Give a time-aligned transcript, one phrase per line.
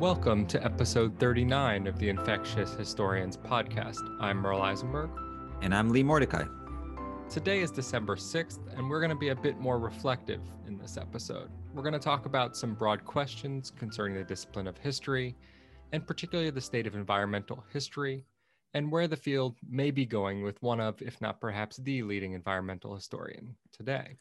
[0.00, 4.00] Welcome to episode 39 of the Infectious Historians podcast.
[4.18, 5.10] I'm Merle Eisenberg.
[5.60, 6.44] And I'm Lee Mordecai.
[7.28, 10.96] Today is December 6th, and we're going to be a bit more reflective in this
[10.96, 11.50] episode.
[11.74, 15.36] We're going to talk about some broad questions concerning the discipline of history,
[15.92, 18.24] and particularly the state of environmental history,
[18.72, 22.32] and where the field may be going with one of, if not perhaps the leading
[22.32, 24.16] environmental historian today.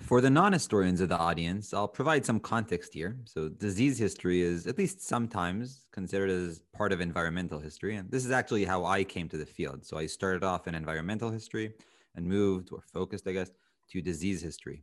[0.00, 3.16] For the non historians of the audience, I'll provide some context here.
[3.24, 7.96] So, disease history is at least sometimes considered as part of environmental history.
[7.96, 9.84] And this is actually how I came to the field.
[9.84, 11.72] So, I started off in environmental history
[12.16, 13.50] and moved or focused, I guess,
[13.90, 14.82] to disease history.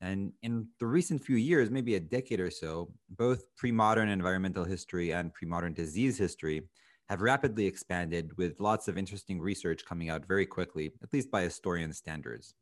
[0.00, 4.64] And in the recent few years, maybe a decade or so, both pre modern environmental
[4.64, 6.62] history and pre modern disease history
[7.08, 11.42] have rapidly expanded with lots of interesting research coming out very quickly, at least by
[11.42, 12.54] historian standards.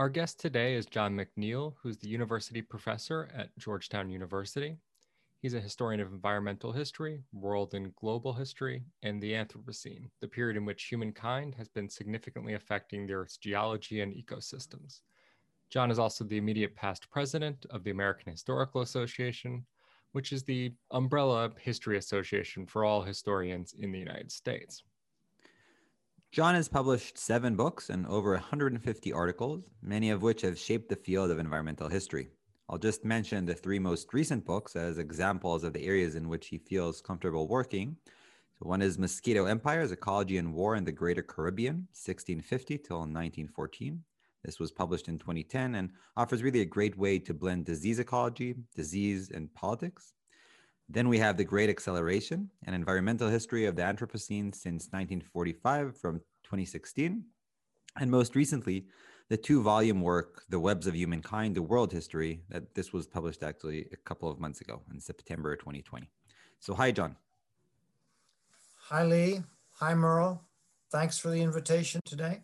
[0.00, 4.78] Our guest today is John McNeill, who's the university professor at Georgetown University.
[5.42, 10.56] He's a historian of environmental history, world and global history, and the Anthropocene, the period
[10.56, 15.02] in which humankind has been significantly affecting the Earth's geology and ecosystems.
[15.68, 19.66] John is also the immediate past president of the American Historical Association,
[20.12, 24.82] which is the umbrella history association for all historians in the United States.
[26.32, 30.94] John has published seven books and over 150 articles, many of which have shaped the
[30.94, 32.28] field of environmental history.
[32.68, 36.46] I'll just mention the three most recent books as examples of the areas in which
[36.46, 37.96] he feels comfortable working.
[38.06, 44.00] So one is Mosquito Empires, Ecology and War in the Greater Caribbean, 1650 till 1914.
[44.44, 48.54] This was published in 2010 and offers really a great way to blend disease ecology,
[48.76, 50.12] disease, and politics.
[50.92, 56.18] Then we have the Great Acceleration, an environmental history of the Anthropocene since 1945 from
[56.42, 57.24] 2016.
[58.00, 58.86] And most recently,
[59.28, 63.44] the two volume work, The Webs of Humankind, The World History, that this was published
[63.44, 66.10] actually a couple of months ago in September 2020.
[66.58, 67.14] So, hi, John.
[68.88, 69.42] Hi, Lee.
[69.74, 70.42] Hi, Merle.
[70.90, 72.40] Thanks for the invitation today.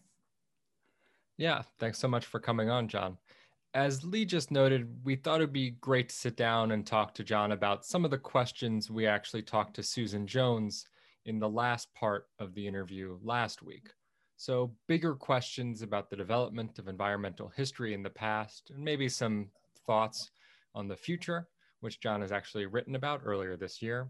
[1.37, 3.19] Yeah, thanks so much for coming on, John
[3.76, 7.22] as Lee just noted, we thought it'd be great to sit down and talk to
[7.22, 10.87] John about some of the questions we actually talked to Susan Jones
[11.26, 13.91] in the last part of the interview last week.
[14.38, 19.50] So, bigger questions about the development of environmental history in the past, and maybe some
[19.87, 20.31] thoughts
[20.75, 21.47] on the future,
[21.81, 24.08] which John has actually written about earlier this year.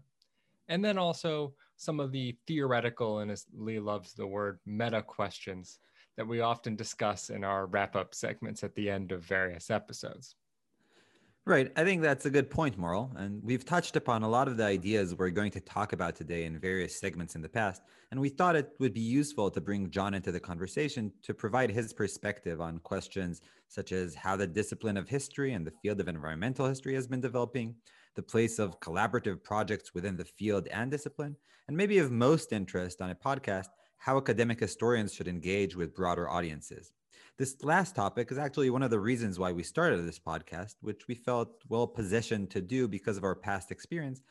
[0.69, 5.79] And then also some of the theoretical, and as Lee loves the word, meta questions
[6.17, 10.35] that we often discuss in our wrap up segments at the end of various episodes.
[11.47, 11.71] Right.
[11.77, 13.09] I think that's a good point, Merle.
[13.15, 16.43] And we've touched upon a lot of the ideas we're going to talk about today
[16.43, 17.83] in various segments in the past.
[18.11, 21.71] And we thought it would be useful to bring John into the conversation to provide
[21.71, 23.39] his perspective on questions
[23.69, 27.21] such as how the discipline of history and the field of environmental history has been
[27.21, 27.75] developing,
[28.15, 31.37] the place of collaborative projects within the field and discipline,
[31.69, 33.67] and maybe of most interest on a podcast,
[33.97, 36.93] how academic historians should engage with broader audiences.
[37.37, 41.07] This last topic is actually one of the reasons why we started this podcast, which
[41.07, 44.21] we felt well positioned to do because of our past experience.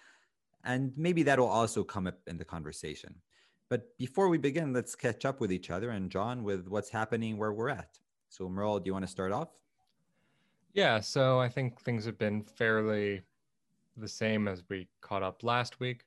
[0.64, 3.14] And maybe that will also come up in the conversation.
[3.68, 7.36] But before we begin, let's catch up with each other and John with what's happening
[7.36, 7.98] where we're at.
[8.28, 9.48] So, Merle, do you want to start off?
[10.72, 13.22] Yeah, so I think things have been fairly
[13.96, 16.04] the same as we caught up last week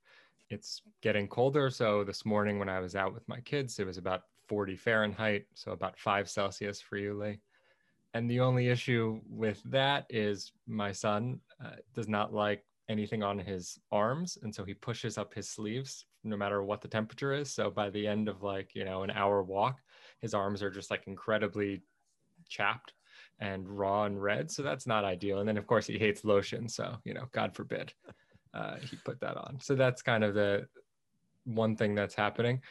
[0.49, 1.69] it's getting colder.
[1.69, 5.45] So this morning when I was out with my kids, it was about 40 Fahrenheit,
[5.53, 7.39] so about five Celsius for you, Lee.
[8.15, 13.37] And the only issue with that is my son uh, does not like anything on
[13.37, 14.39] his arms.
[14.41, 17.53] And so he pushes up his sleeves no matter what the temperature is.
[17.53, 19.79] So by the end of like, you know, an hour walk,
[20.21, 21.83] his arms are just like incredibly
[22.49, 22.93] chapped
[23.39, 24.49] and raw and red.
[24.49, 25.39] So that's not ideal.
[25.39, 26.67] And then of course he hates lotion.
[26.67, 27.93] So, you know, God forbid
[28.53, 29.59] uh, he put that on.
[29.61, 30.67] So that's kind of the
[31.45, 32.61] one thing that's happening.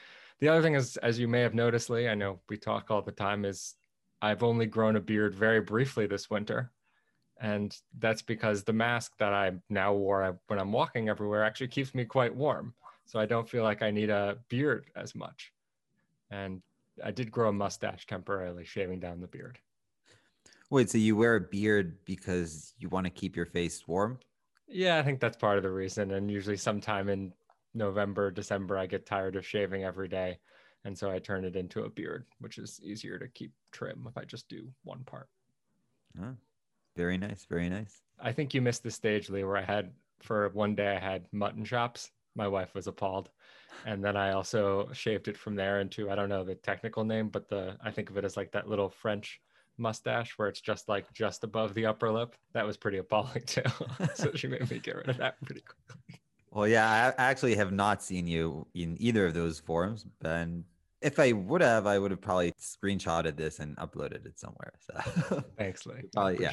[0.41, 3.03] The other thing is, as you may have noticed, Lee, I know we talk all
[3.03, 3.75] the time, is
[4.23, 6.71] I've only grown a beard very briefly this winter.
[7.41, 11.95] And that's because the mask that I now wore when I'm walking everywhere actually keeps
[11.95, 12.75] me quite warm.
[13.07, 15.53] So I don't feel like I need a beard as much.
[16.31, 16.63] And
[17.03, 19.59] I did grow a mustache temporarily, shaving down the beard.
[20.71, 24.19] Wait, so you wear a beard because you want to keep your face warm?
[24.69, 26.13] Yeah, I think that's part of the reason.
[26.13, 27.33] And usually, sometime in
[27.75, 30.39] November, December, I get tired of shaving every day.
[30.85, 34.17] And so I turn it into a beard, which is easier to keep trim if
[34.17, 35.29] I just do one part.
[36.23, 36.37] Oh,
[36.97, 37.45] very nice.
[37.45, 38.01] Very nice.
[38.21, 41.27] I think you missed the stage, Lee, where I had for one day I had
[41.33, 42.11] mutton chops.
[42.35, 43.31] My wife was appalled.
[43.85, 47.29] And then I also shaved it from there into I don't know the technical name,
[47.29, 49.41] but the I think of it as like that little French
[49.79, 52.35] mustache where it's just like just above the upper lip.
[52.53, 53.63] That was pretty appalling too.
[54.15, 56.21] so she made me get rid of that pretty quickly.
[56.51, 60.65] Well, yeah, I actually have not seen you in either of those forums, and
[61.01, 64.73] if I would have, I would have probably screenshotted this and uploaded it somewhere.
[64.81, 66.03] So thanks, Lee.
[66.13, 66.53] Probably, yeah.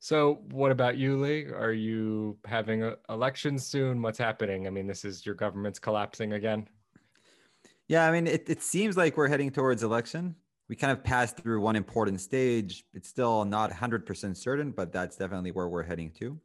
[0.00, 1.46] so, what about you, Lee?
[1.46, 4.02] Are you having a, elections soon?
[4.02, 4.66] What's happening?
[4.66, 6.66] I mean, this is your government's collapsing again.
[7.88, 10.34] Yeah, I mean, it, it seems like we're heading towards election.
[10.68, 12.84] We kind of passed through one important stage.
[12.92, 16.40] It's still not 100% certain, but that's definitely where we're heading to.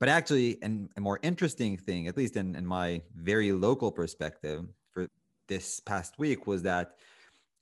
[0.00, 4.64] But actually, and a more interesting thing, at least in, in my very local perspective,
[4.90, 5.06] for
[5.46, 6.96] this past week was that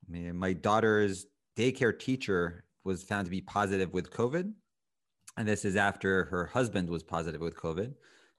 [0.09, 1.27] my daughter's
[1.57, 4.53] daycare teacher was found to be positive with COVID.
[5.37, 7.93] And this is after her husband was positive with COVID.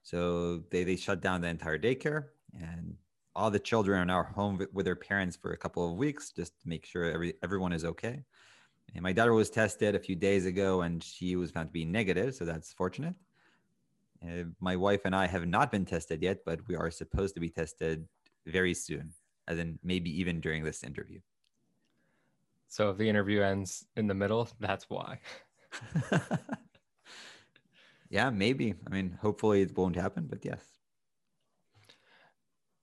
[0.03, 2.25] So they, they shut down the entire daycare
[2.59, 2.95] and
[3.35, 6.59] all the children are now home with their parents for a couple of weeks just
[6.61, 8.23] to make sure every, everyone is okay.
[8.93, 11.85] And my daughter was tested a few days ago and she was found to be
[11.85, 12.35] negative.
[12.35, 13.15] So that's fortunate.
[14.23, 17.41] Uh, my wife and I have not been tested yet, but we are supposed to
[17.41, 18.05] be tested
[18.45, 19.13] very soon
[19.47, 21.19] as in maybe even during this interview.
[22.67, 25.19] So if the interview ends in the middle, that's why.
[28.09, 28.75] yeah, maybe.
[28.87, 30.70] I mean, hopefully it won't happen, but yes.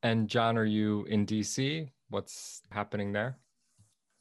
[0.02, 1.88] And John, are you in DC?
[2.10, 3.38] What's happening there?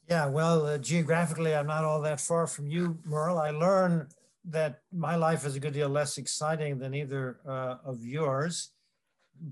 [0.08, 3.38] Yeah, well, uh, geographically, I'm not all that far from you, Merle.
[3.38, 4.08] I learn
[4.44, 8.70] that my life is a good deal less exciting than either uh, of yours,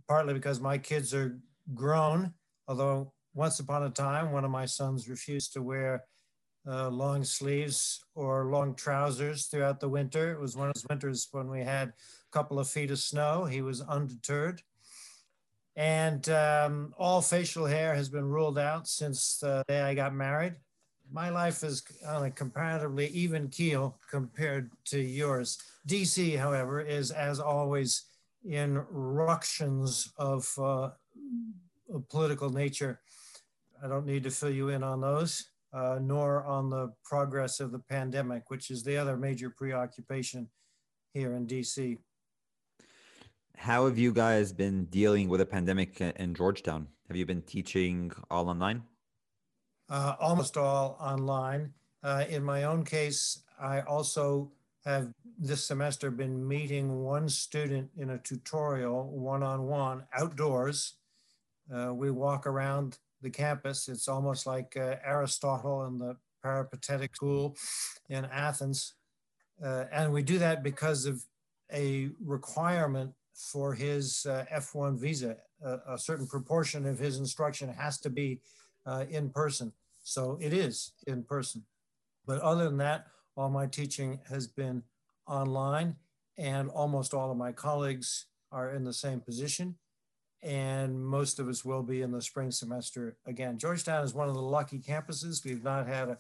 [0.09, 1.39] partly because my kids are
[1.75, 2.33] grown
[2.69, 6.05] Although once upon a time, one of my sons refused to wear
[6.69, 10.33] uh, long sleeves or long trousers throughout the winter.
[10.33, 11.93] It was one of those winters when we had a
[12.33, 13.45] couple of feet of snow.
[13.45, 14.63] He was undeterred.
[15.77, 20.55] And um, all facial hair has been ruled out since the day I got married.
[21.13, 25.59] My life is on a comparatively even keel compared to yours.
[25.87, 28.05] DC, however, is as always
[28.45, 30.91] in ructions of uh,
[32.09, 33.01] political nature.
[33.83, 37.71] I don't need to fill you in on those, uh, nor on the progress of
[37.71, 40.49] the pandemic, which is the other major preoccupation
[41.13, 41.99] here in DC.
[43.57, 46.87] How have you guys been dealing with a pandemic in Georgetown?
[47.09, 48.83] Have you been teaching all online?
[49.89, 51.73] Uh, almost all online.
[52.03, 54.53] Uh, in my own case, I also
[54.85, 60.95] have this semester been meeting one student in a tutorial one on one outdoors
[61.75, 63.89] uh, we walk around the campus.
[63.89, 67.57] It's almost like uh, Aristotle and the peripatetic school
[68.09, 68.95] in Athens.
[69.63, 71.25] Uh, and we do that because of
[71.73, 75.37] a requirement for his uh, F1 visa.
[75.63, 78.41] a certain proportion of his instruction has to be
[78.87, 79.73] uh, in person.
[80.03, 81.65] So it is in person.
[82.27, 83.07] But other than that,
[83.37, 84.83] all my teaching has been
[85.27, 85.97] online,
[86.39, 89.77] and almost all of my colleagues are in the same position
[90.43, 93.59] and most of us will be in the spring semester again.
[93.59, 95.45] Georgetown is one of the lucky campuses.
[95.45, 96.19] We've not had a,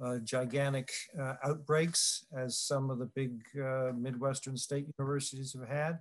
[0.00, 6.00] a gigantic uh, outbreaks as some of the big uh, Midwestern state universities have had.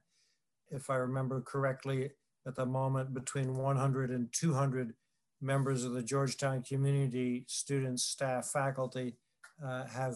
[0.70, 2.12] If I remember correctly,
[2.46, 4.94] at the moment, between 100 and 200
[5.42, 9.16] members of the Georgetown community, students, staff, faculty
[9.64, 10.16] uh, have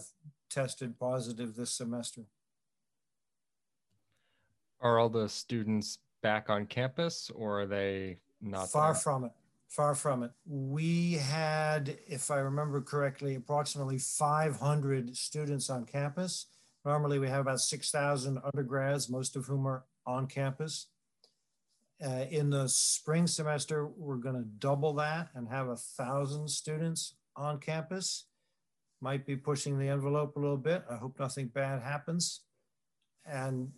[0.50, 2.22] tested positive this semester.
[4.80, 9.00] Are all the students back on campus or are they not far there?
[9.00, 9.32] from it
[9.68, 16.46] far from it we had if i remember correctly approximately 500 students on campus
[16.84, 20.86] normally we have about 6000 undergrads most of whom are on campus
[22.04, 27.14] uh, in the spring semester we're going to double that and have a thousand students
[27.36, 28.26] on campus
[29.00, 32.40] might be pushing the envelope a little bit i hope nothing bad happens
[33.26, 33.70] and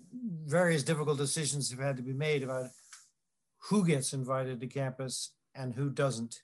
[0.46, 2.70] various difficult decisions have had to be made about
[3.68, 6.42] who gets invited to campus and who doesn't.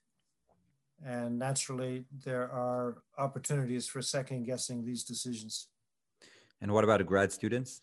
[1.05, 5.69] And naturally, there are opportunities for second guessing these decisions.
[6.61, 7.83] And what about grad students?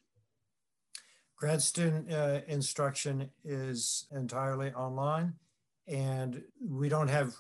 [1.38, 5.36] Grad student uh, instruction is entirely online,
[5.88, 7.36] and we don't have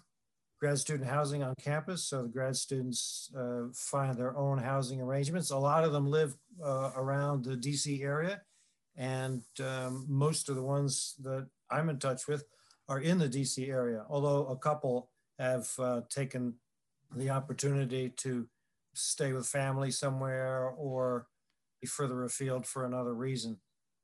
[0.60, 2.04] grad student housing on campus.
[2.04, 5.50] So the grad students uh, find their own housing arrangements.
[5.50, 8.42] A lot of them live uh, around the DC area.
[8.96, 12.46] And um, most of the ones that I'm in touch with
[12.88, 16.56] are in the DC area, although a couple have uh, taken
[17.16, 18.48] the opportunity to
[18.94, 21.27] stay with family somewhere or
[21.82, 23.58] be further afield for another reason.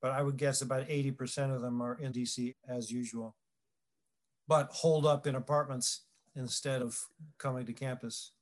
[0.04, 3.38] But I would guess about 80% of them are in DC as usual,
[4.50, 6.02] but holed up in apartments
[6.36, 7.00] instead of
[7.38, 8.34] coming to campus.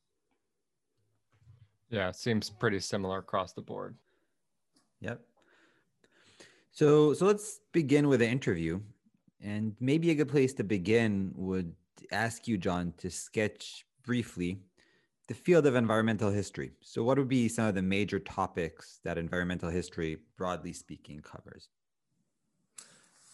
[1.91, 3.95] Yeah, it seems pretty similar across the board.
[5.01, 5.21] Yep.
[6.71, 8.79] So so let's begin with an interview.
[9.39, 11.71] And maybe a good place to begin would
[12.11, 14.57] ask you, John, to sketch briefly
[15.31, 16.71] the field of environmental history.
[16.81, 21.69] So, what would be some of the major topics that environmental history, broadly speaking, covers?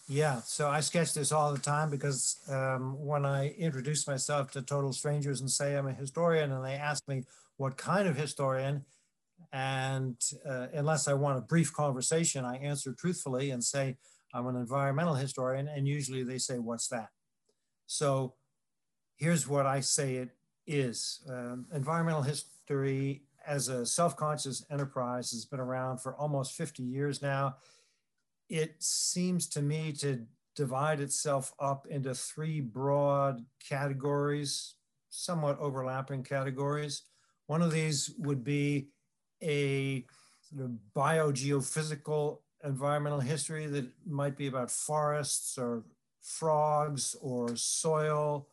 [0.06, 4.62] Yeah, so I sketch this all the time because um, when I introduce myself to
[4.62, 7.24] total strangers and say I'm a historian, and they ask me
[7.56, 8.84] what kind of historian,
[9.52, 10.16] and
[10.48, 13.96] uh, unless I want a brief conversation, I answer truthfully and say
[14.32, 17.08] I'm an environmental historian, and usually they say, What's that?
[17.88, 18.34] So
[19.16, 20.37] here's what I say it
[20.68, 26.82] is um, environmental history as a self conscious enterprise has been around for almost 50
[26.82, 27.56] years now
[28.48, 34.74] it seems to me to divide itself up into three broad categories,
[35.10, 37.02] somewhat overlapping categories.
[37.46, 38.88] One of these would be
[39.42, 40.04] a
[40.40, 45.84] sort of biogeophysical environmental history that might be about forests or
[46.22, 48.48] frogs or soil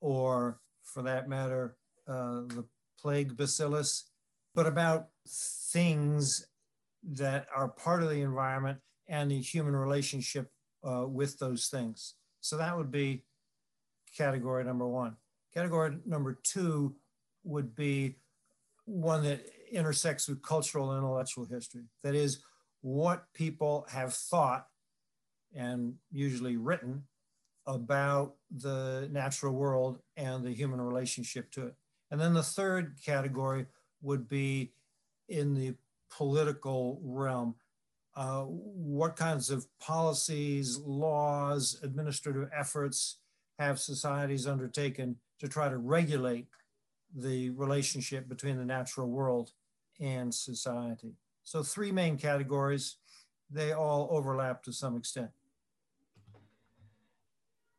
[0.00, 0.60] or,
[0.92, 1.76] for that matter,
[2.06, 2.64] uh, the
[3.00, 4.10] plague bacillus,
[4.54, 5.08] but about
[5.72, 6.46] things
[7.02, 8.78] that are part of the environment
[9.08, 10.50] and the human relationship
[10.84, 12.14] uh, with those things.
[12.40, 13.24] So that would be
[14.16, 15.16] category number one.
[15.54, 16.96] Category number two
[17.44, 18.16] would be
[18.84, 21.82] one that intersects with cultural and intellectual history.
[22.02, 22.42] That is,
[22.80, 24.66] what people have thought
[25.54, 27.02] and usually written
[27.68, 31.74] about the natural world and the human relationship to it.
[32.10, 33.66] And then the third category
[34.00, 34.72] would be
[35.28, 35.74] in the
[36.10, 37.54] political realm.
[38.16, 43.18] Uh, what kinds of policies, laws, administrative efforts
[43.58, 46.46] have societies undertaken to try to regulate
[47.14, 49.52] the relationship between the natural world
[50.00, 51.12] and society?
[51.44, 52.96] So, three main categories,
[53.50, 55.30] they all overlap to some extent.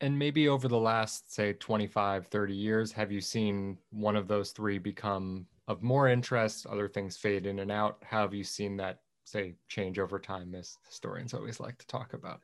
[0.01, 4.51] And maybe over the last, say, 25, 30 years, have you seen one of those
[4.51, 8.01] three become of more interest, other things fade in and out?
[8.03, 12.13] How have you seen that say change over time as historians always like to talk
[12.13, 12.41] about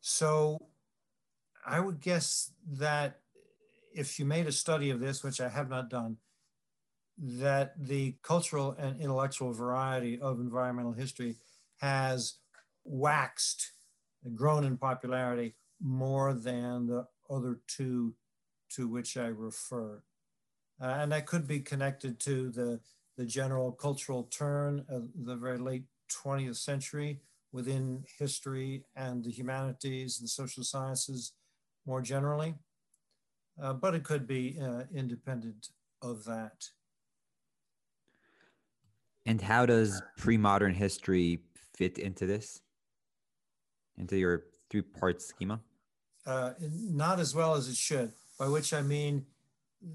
[0.00, 0.58] so
[1.66, 3.20] i would guess that
[3.92, 6.16] if you made a study of this which i have not done
[7.18, 11.36] that the cultural and intellectual variety of environmental history
[11.76, 12.36] has
[12.84, 13.72] waxed
[14.34, 18.14] grown in popularity more than the other two
[18.70, 20.02] to which I refer.
[20.80, 22.80] Uh, and that could be connected to the
[23.16, 27.20] the general cultural turn of the very late 20th century
[27.52, 31.34] within history and the humanities and social sciences
[31.84, 32.54] more generally.
[33.62, 35.68] Uh, but it could be uh, independent
[36.00, 36.64] of that.
[39.26, 41.40] And how does pre modern history
[41.74, 42.62] fit into this,
[44.00, 45.60] into your three part schema?
[46.26, 49.26] Uh, not as well as it should, by which I mean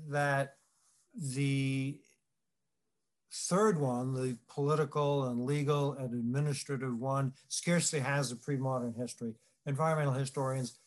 [0.10, 0.56] that
[1.16, 2.00] the
[3.32, 9.34] third one, the political and legal and administrative one, scarcely has a pre modern history.
[9.66, 10.80] Environmental historians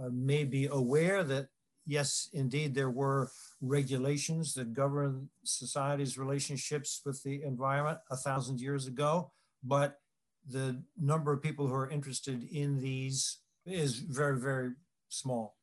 [0.00, 1.48] uh, may be aware that,
[1.86, 8.86] yes, indeed, there were regulations that govern society's relationships with the environment a thousand years
[8.86, 9.30] ago,
[9.62, 10.00] but
[10.48, 14.72] the number of people who are interested in these is very, very
[15.08, 15.56] small.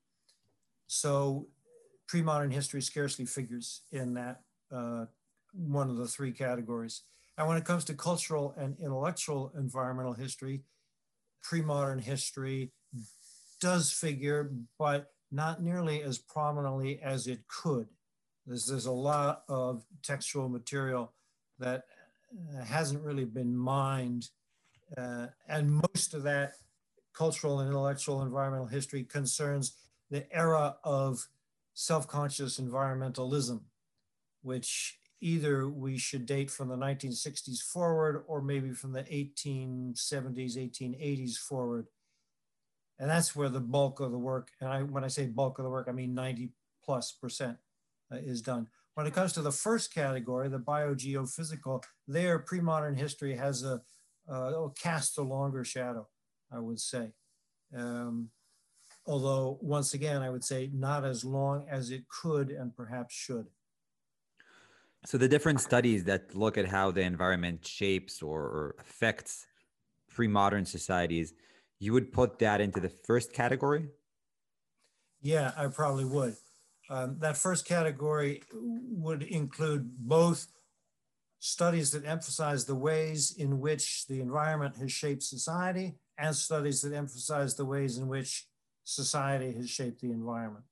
[0.87, 1.47] So
[2.07, 5.05] pre modern history scarcely figures in that uh,
[5.53, 7.03] one of the three categories.
[7.37, 10.63] And when it comes to cultural and intellectual environmental history,
[11.43, 12.71] pre-modern history
[13.59, 17.87] does figure, but not nearly as prominently as it could.
[18.45, 21.13] There's, there's a lot of textual material
[21.59, 21.83] that
[22.65, 24.29] hasn't really been mined.
[24.97, 26.53] Uh, and most of that
[27.13, 29.73] cultural and intellectual environmental history concerns
[30.09, 31.27] the era of
[31.73, 33.61] self-conscious environmentalism,
[34.41, 41.37] which either we should date from the 1960s forward or maybe from the 1870s, 1880s
[41.37, 41.87] forward.
[42.99, 45.63] And that's where the bulk of the work, and I, when I say bulk of
[45.63, 46.49] the work, I mean 90
[46.83, 47.57] plus percent
[48.11, 48.67] uh, is done.
[48.95, 53.81] When it comes to the first category, the biogeophysical, there pre-modern history has a
[54.29, 54.51] uh,
[54.81, 56.07] cast a longer shadow,
[56.51, 57.11] I would say.
[57.75, 58.29] Um,
[59.05, 63.47] although once again, I would say not as long as it could and perhaps should.
[65.05, 69.45] So the different studies that look at how the environment shapes or, or affects
[70.09, 71.33] pre-modern societies,
[71.79, 73.87] you would put that into the first category?
[75.21, 76.35] Yeah, I probably would.
[76.89, 80.47] Um, that first category would include both
[81.45, 86.93] studies that emphasize the ways in which the environment has shaped society and studies that
[86.93, 88.47] emphasize the ways in which
[88.85, 90.63] society has shaped the environment.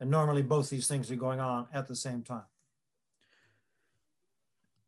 [0.00, 2.46] And normally both these things are going on at the same time.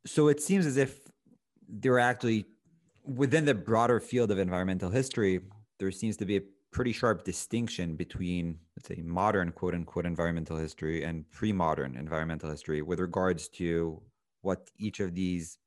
[0.06, 1.00] So it seems as if
[1.68, 2.46] there are actually,
[3.04, 5.40] within the broader field of environmental history,
[5.78, 10.56] there seems to be a pretty sharp distinction between, let's say, modern quote unquote environmental
[10.56, 14.00] history and pre modern environmental history with regards to
[14.42, 15.58] what each of these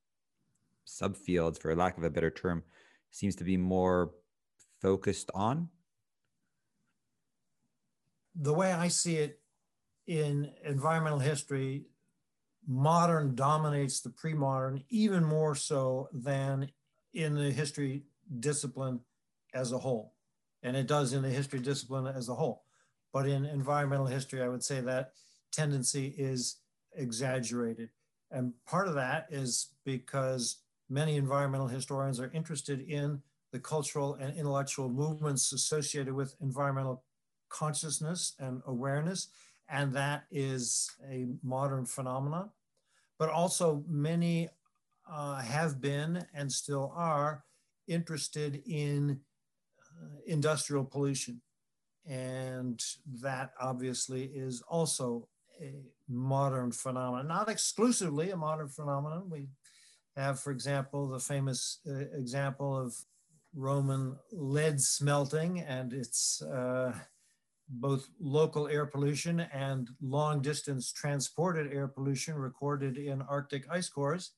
[0.85, 2.63] subfields, for lack of a better term,
[3.11, 4.11] seems to be more
[4.81, 5.69] focused on?
[8.35, 9.39] The way I see it
[10.07, 11.85] in environmental history,
[12.67, 16.69] modern dominates the pre modern even more so than
[17.13, 18.03] in the history
[18.39, 19.01] discipline
[19.53, 20.13] as a whole.
[20.63, 22.63] And it does in the history discipline as a whole.
[23.11, 25.11] But in environmental history, I would say that
[25.51, 26.57] tendency is
[26.95, 27.89] exaggerated.
[28.33, 30.57] And part of that is because
[30.89, 33.21] many environmental historians are interested in
[33.51, 37.03] the cultural and intellectual movements associated with environmental
[37.49, 39.27] consciousness and awareness.
[39.69, 42.49] And that is a modern phenomenon.
[43.19, 44.49] But also, many
[45.09, 47.43] uh, have been and still are
[47.87, 49.19] interested in
[49.79, 51.39] uh, industrial pollution.
[52.05, 52.83] And
[53.21, 55.27] that obviously is also
[55.61, 59.29] a modern phenomenon, not exclusively a modern phenomenon.
[59.29, 59.47] We
[60.15, 62.93] have, for example, the famous uh, example of
[63.55, 66.93] Roman lead smelting and its uh,
[67.69, 74.31] both local air pollution and long distance transported air pollution recorded in Arctic ice cores.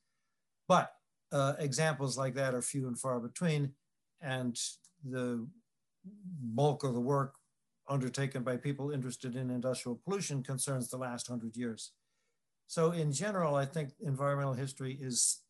[0.68, 0.92] But
[1.32, 3.72] uh, examples like that are few and far between.
[4.20, 4.56] And
[5.04, 5.46] the
[6.04, 7.34] bulk of the work
[7.88, 11.92] undertaken by people interested in industrial pollution concerns the last hundred years.
[12.66, 15.42] So in general, I think environmental history is,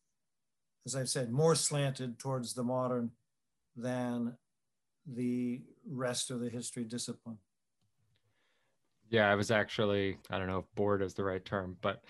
[0.85, 3.11] as I've said, more slanted towards the modern
[3.75, 4.37] than
[5.05, 7.37] the rest of the history discipline.
[9.09, 12.03] Yeah, I was actually, I don't know if bored is the right term, but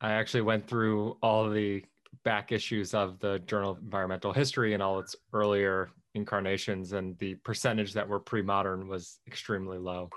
[0.00, 1.82] I actually went through all the
[2.22, 7.34] back issues of the Journal of Environmental History and all its earlier incarnations, and the
[7.36, 10.10] percentage that were pre-modern was extremely low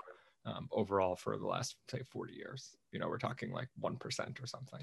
[0.46, 2.76] um, overall for the last say 40 years.
[2.92, 4.80] You know, we're talking like one percent or something.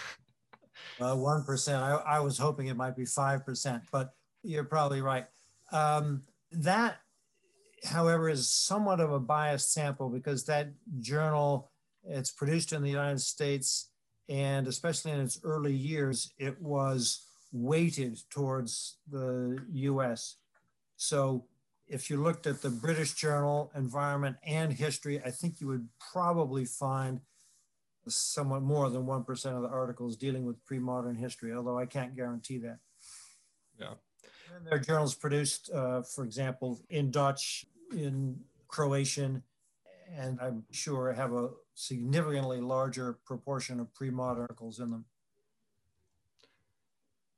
[1.00, 1.82] uh, one percent.
[1.82, 4.12] I, I was hoping it might be five percent, but
[4.42, 5.26] you're probably right.
[5.72, 6.98] Um, that,
[7.84, 11.70] however, is somewhat of a biased sample because that journal
[12.08, 13.90] it's produced in the United States,
[14.28, 20.36] and especially in its early years, it was weighted towards the US.
[20.96, 21.44] So
[21.86, 26.64] if you looked at the British Journal, Environment and History, I think you would probably
[26.64, 27.20] find
[28.08, 32.58] somewhat more than 1% of the articles dealing with pre-modern history, although I can't guarantee
[32.58, 32.78] that.
[33.78, 33.94] Yeah.
[34.54, 39.42] And their journals produced, uh, for example, in Dutch, in Croatian,
[40.14, 45.04] and I'm sure have a significantly larger proportion of pre-modern articles in them.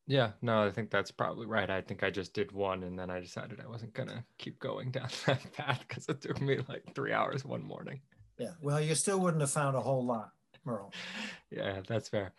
[0.06, 1.68] Yeah, no, I think that's probably right.
[1.68, 4.58] I think I just did one and then I decided I wasn't going to keep
[4.58, 8.00] going down that path because it took me like three hours one morning.
[8.38, 10.30] Yeah, well, you still wouldn't have found a whole lot,
[10.64, 10.94] Merle.
[11.50, 12.32] yeah, that's fair.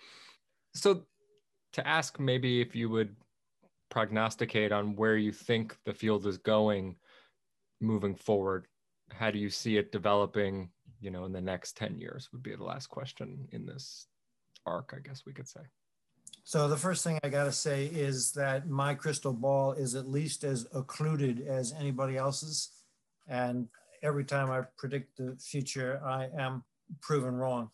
[0.73, 1.03] So,
[1.73, 3.15] to ask maybe if you would
[3.89, 6.95] prognosticate on where you think the field is going
[7.81, 8.65] moving forward,
[9.11, 10.69] how do you see it developing,
[11.01, 14.07] you know, in the next 10 years would be the last question in this
[14.65, 15.61] arc, I guess we could say.
[16.43, 20.09] So the first thing I got to say is that my crystal ball is at
[20.09, 22.69] least as occluded as anybody else's.
[23.27, 23.67] And
[24.01, 26.63] every time I predict the future, I am
[27.01, 27.69] proven wrong.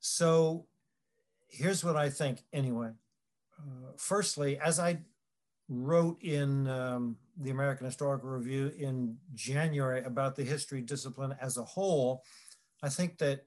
[0.00, 0.66] So
[1.48, 2.90] here's what I think anyway.
[3.58, 4.98] Uh, firstly, as I
[5.68, 11.64] wrote in um, the American Historical Review in January about the history discipline as a
[11.64, 12.22] whole,
[12.82, 13.46] I think that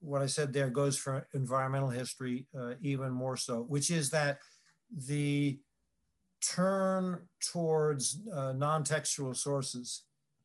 [0.00, 4.38] what I said there goes for environmental history uh, even more so, which is that
[4.90, 5.60] the
[6.40, 7.20] turn
[7.52, 10.04] towards uh, non-textual sources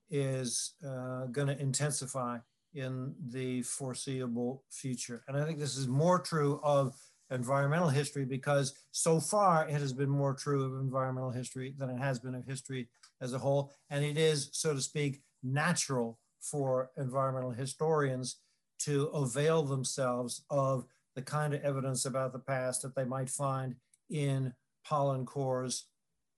[0.09, 2.38] is uh, going to intensify
[2.73, 5.23] in the foreseeable future.
[5.27, 6.95] And I think this is more true of
[7.36, 12.00] environmental history because so far it has been more true of environmental history than it
[12.00, 12.88] has been of history
[13.21, 13.71] as a whole.
[13.89, 18.38] And it is, so to speak, natural for environmental historians
[18.80, 23.76] to avail themselves of the kind of evidence about the past that they might find
[24.10, 25.86] in pollen cores,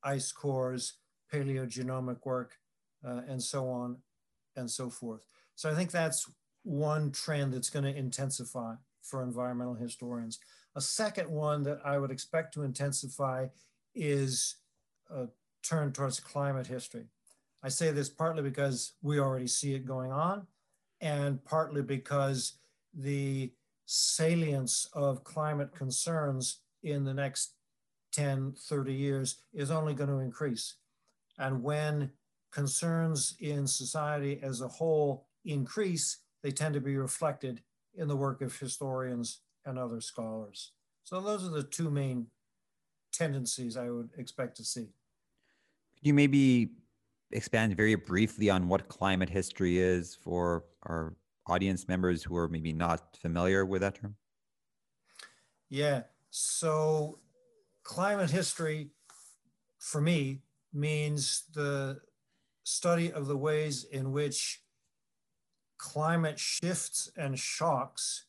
[0.04, 0.94] ice cores,
[1.34, 2.58] paleogenomic work,
[3.06, 3.98] uh, and so on
[4.56, 5.22] and so forth.
[5.56, 6.30] So I think that's
[6.64, 10.40] one trend that's going to intensify for environmental historians.
[10.78, 13.48] A second one that I would expect to intensify
[13.96, 14.58] is
[15.10, 15.26] a
[15.64, 17.06] turn towards climate history.
[17.64, 20.46] I say this partly because we already see it going on,
[21.02, 22.60] and partly because
[22.94, 23.52] the
[23.88, 27.54] salience of climate concerns in the next
[28.12, 30.76] 10, 30 years is only going to increase.
[31.40, 32.12] And when
[32.52, 37.64] concerns in society as a whole increase, they tend to be reflected
[37.96, 40.72] in the work of historians and other scholars.
[41.04, 42.28] So those are the two main
[43.14, 44.90] tendencies I would expect to see.
[45.98, 46.72] Could you maybe
[47.32, 52.74] expand very briefly on what climate history is for our audience members who are maybe
[52.74, 54.16] not familiar with that term?
[55.70, 56.04] Yeah.
[56.30, 57.20] So
[57.84, 58.92] climate history
[59.80, 60.42] for me
[60.74, 62.00] means the
[62.64, 64.62] study of the ways in which
[65.78, 68.27] climate shifts and shocks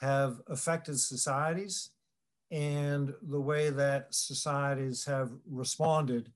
[0.00, 1.90] have affected societies
[2.50, 6.32] and the way that societies have responded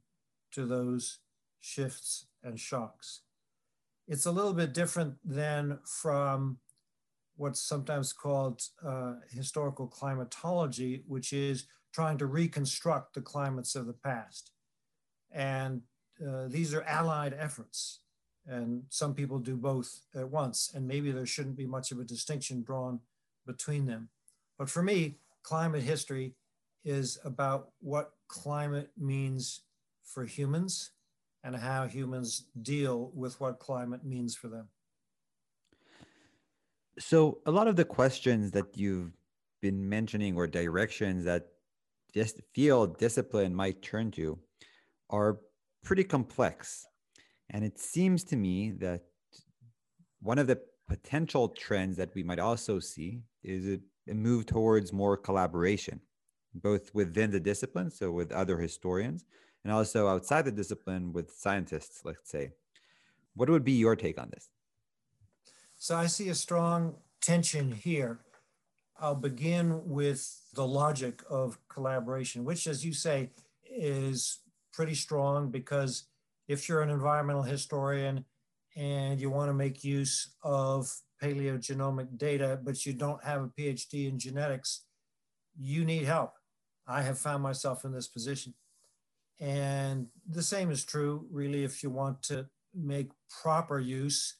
[0.53, 1.19] to those
[1.61, 3.23] shifts and shocks.
[4.07, 6.59] It's a little bit different than from
[7.37, 13.93] what's sometimes called uh, historical climatology, which is trying to reconstruct the climates of the
[13.93, 14.53] past.
[15.33, 15.83] And
[16.25, 18.01] uh, these are allied efforts.
[18.47, 20.71] And some people do both at once.
[20.75, 23.01] And maybe there shouldn't be much of a distinction drawn
[23.47, 24.09] between them.
[24.59, 26.35] But for me, climate history
[26.85, 29.63] is about what climate means
[30.05, 30.91] for humans
[31.43, 34.69] and how humans deal with what climate means for them.
[36.99, 39.13] So, a lot of the questions that you've
[39.61, 41.49] been mentioning or directions that
[42.15, 44.39] this field discipline might turn to
[45.11, 45.41] are
[45.83, 46.87] pretty complex.
[47.51, 49.03] And it seems to me that
[50.21, 54.93] one of the potential trends that we might also see is it, a move towards
[54.93, 56.01] more collaboration,
[56.55, 59.25] both within the discipline, so with other historians,
[59.63, 62.51] and also outside the discipline with scientists, let's say.
[63.35, 64.49] What would be your take on this?
[65.77, 68.21] So I see a strong tension here.
[68.99, 73.31] I'll begin with the logic of collaboration, which, as you say,
[73.65, 74.41] is
[74.73, 76.05] pretty strong because
[76.47, 78.25] if you're an environmental historian
[78.77, 80.95] and you want to make use of
[81.25, 84.85] paleogenomic data, but you don't have a PhD in genetics,
[85.59, 86.35] you need help.
[86.87, 88.55] I have found myself in this position.
[89.41, 93.11] And the same is true, really, if you want to make
[93.43, 94.37] proper use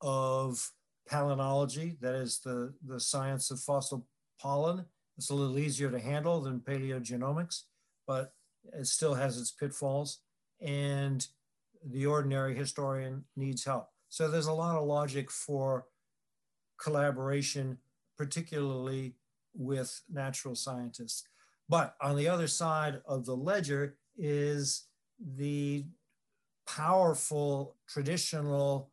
[0.00, 0.70] of
[1.10, 4.06] palynology, that is the, the science of fossil
[4.40, 4.84] pollen.
[5.16, 7.64] It's a little easier to handle than paleogenomics,
[8.06, 8.32] but
[8.72, 10.20] it still has its pitfalls.
[10.60, 11.26] And
[11.84, 13.88] the ordinary historian needs help.
[14.08, 15.86] So there's a lot of logic for
[16.78, 17.78] collaboration,
[18.16, 19.14] particularly
[19.54, 21.24] with natural scientists.
[21.68, 24.86] But on the other side of the ledger is
[25.36, 25.84] the
[26.66, 28.90] powerful traditional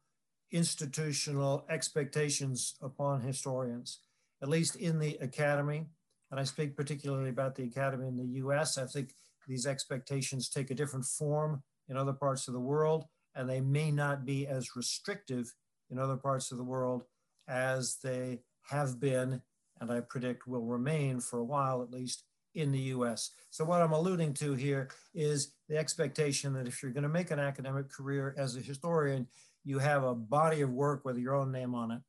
[0.52, 4.00] institutional expectations upon historians,
[4.42, 5.86] at least in the academy.
[6.32, 8.78] And I speak particularly about the academy in the US.
[8.78, 9.14] I think
[9.48, 13.92] these expectations take a different form in other parts of the world, and they may
[13.92, 15.54] not be as restrictive
[15.90, 17.04] in other parts of the world
[17.48, 19.42] as they have been,
[19.80, 22.24] and I predict will remain for a while at least
[22.56, 23.32] in the US.
[23.52, 27.32] So, what I'm alluding to here is the expectation that if you're going to make
[27.32, 29.28] an academic career as a historian,
[29.64, 32.02] you have a body of work with your own name on it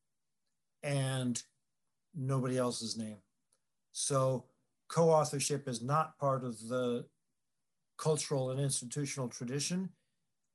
[0.82, 1.42] and
[2.14, 3.18] nobody else's name.
[3.92, 4.44] So,
[4.88, 7.06] co authorship is not part of the
[7.98, 9.90] cultural and institutional tradition.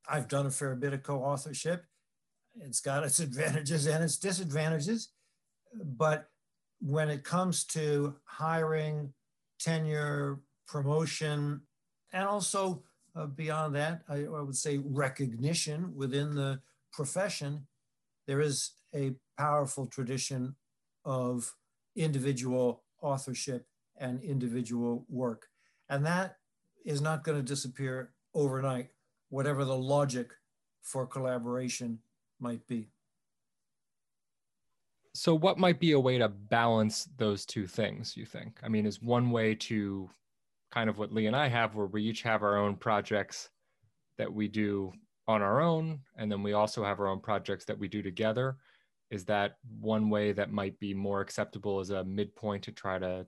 [0.08, 1.86] I've done a fair bit of co authorship.
[2.60, 5.10] It's got its advantages and its disadvantages.
[5.74, 6.28] But
[6.80, 9.14] when it comes to hiring
[9.60, 11.62] tenure, promotion,
[12.12, 12.84] and also
[13.16, 16.62] uh, beyond that, I, I would say recognition within the
[16.92, 17.68] profession,
[18.28, 20.56] there is a powerful tradition
[21.06, 21.54] of
[21.96, 23.66] individual authorship
[24.00, 25.48] and individual work.
[25.90, 26.38] And that
[26.86, 28.90] is not going to disappear overnight,
[29.30, 30.32] whatever the logic
[30.82, 32.00] for collaboration
[32.42, 32.88] might be.
[35.14, 38.60] So, what might be a way to balance those two things, you think?
[38.64, 40.10] I mean, is one way to
[40.72, 43.50] kind of what Lee and I have, where we each have our own projects
[44.18, 44.94] that we do
[45.28, 48.58] on our own, and then we also have our own projects that we do together.
[49.10, 53.28] Is that one way that might be more acceptable as a midpoint to try to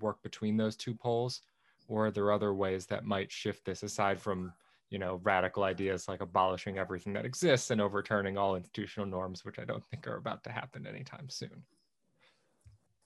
[0.00, 1.42] work between those two poles?
[1.88, 4.52] Or are there other ways that might shift this aside from
[4.90, 9.58] you know, radical ideas like abolishing everything that exists and overturning all institutional norms, which
[9.58, 11.64] I don't think are about to happen anytime soon.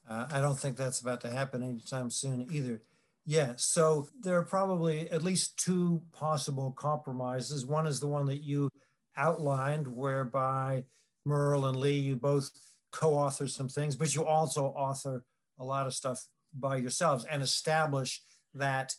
[0.08, 2.82] Uh, I don't think that's about to happen anytime soon either.
[3.24, 7.64] Yeah, so there are probably at least two possible compromises.
[7.64, 8.70] One is the one that you
[9.16, 10.84] outlined, whereby
[11.24, 12.50] Merle and Lee, you both
[12.90, 15.22] co author some things, but you also author
[15.58, 18.22] a lot of stuff by yourselves and establish
[18.54, 18.94] that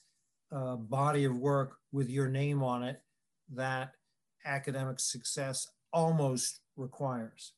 [0.51, 3.01] uh, body of work with your name on it
[3.53, 3.93] that
[4.45, 7.53] academic success almost requires.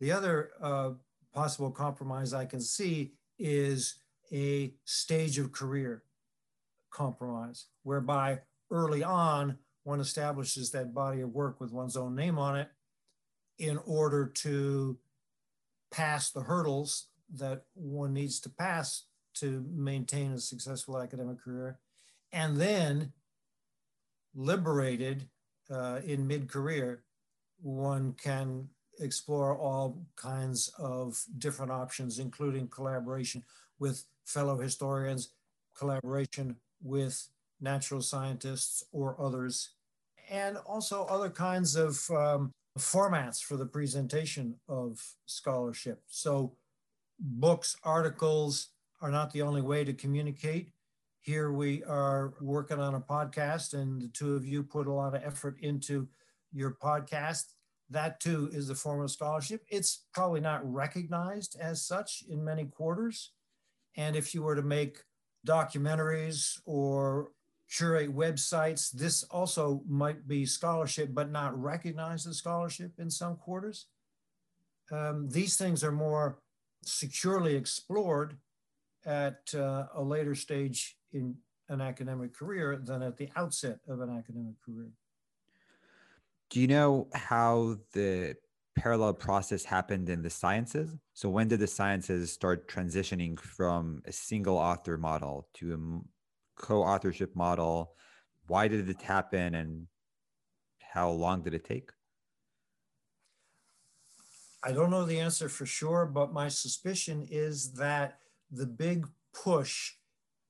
[0.00, 0.90] The other uh,
[1.34, 3.98] possible compromise I can see is
[4.32, 6.02] a stage of career
[6.90, 8.40] compromise, whereby
[8.70, 12.68] early on one establishes that body of work with one's own name on it
[13.58, 14.98] in order to
[15.90, 21.78] pass the hurdles that one needs to pass to maintain a successful academic career.
[22.32, 23.12] And then,
[24.34, 25.28] liberated
[25.70, 27.02] uh, in mid career,
[27.60, 28.68] one can
[29.00, 33.42] explore all kinds of different options, including collaboration
[33.78, 35.30] with fellow historians,
[35.76, 37.28] collaboration with
[37.60, 39.70] natural scientists or others,
[40.30, 46.02] and also other kinds of um, formats for the presentation of scholarship.
[46.08, 46.52] So,
[47.18, 48.68] books, articles
[49.00, 50.70] are not the only way to communicate.
[51.28, 55.14] Here we are working on a podcast, and the two of you put a lot
[55.14, 56.08] of effort into
[56.54, 57.52] your podcast.
[57.90, 59.62] That too is a form of scholarship.
[59.68, 63.32] It's probably not recognized as such in many quarters.
[63.94, 65.02] And if you were to make
[65.46, 67.32] documentaries or
[67.70, 73.88] curate websites, this also might be scholarship, but not recognized as scholarship in some quarters.
[74.90, 76.38] Um, these things are more
[76.86, 78.38] securely explored
[79.04, 81.36] at uh, a later stage in
[81.68, 84.90] an academic career than at the outset of an academic career.
[86.50, 88.36] Do you know how the
[88.76, 90.96] parallel process happened in the sciences?
[91.12, 96.82] So, when did the sciences start transitioning from a single author model to a co
[96.82, 97.92] authorship model?
[98.46, 99.86] Why did it happen and
[100.80, 101.90] how long did it take?
[104.64, 108.18] I don't know the answer for sure, but my suspicion is that
[108.50, 109.92] the big push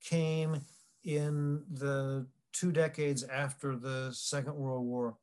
[0.02, 0.62] came
[1.04, 5.16] in the two decades after the Second World War.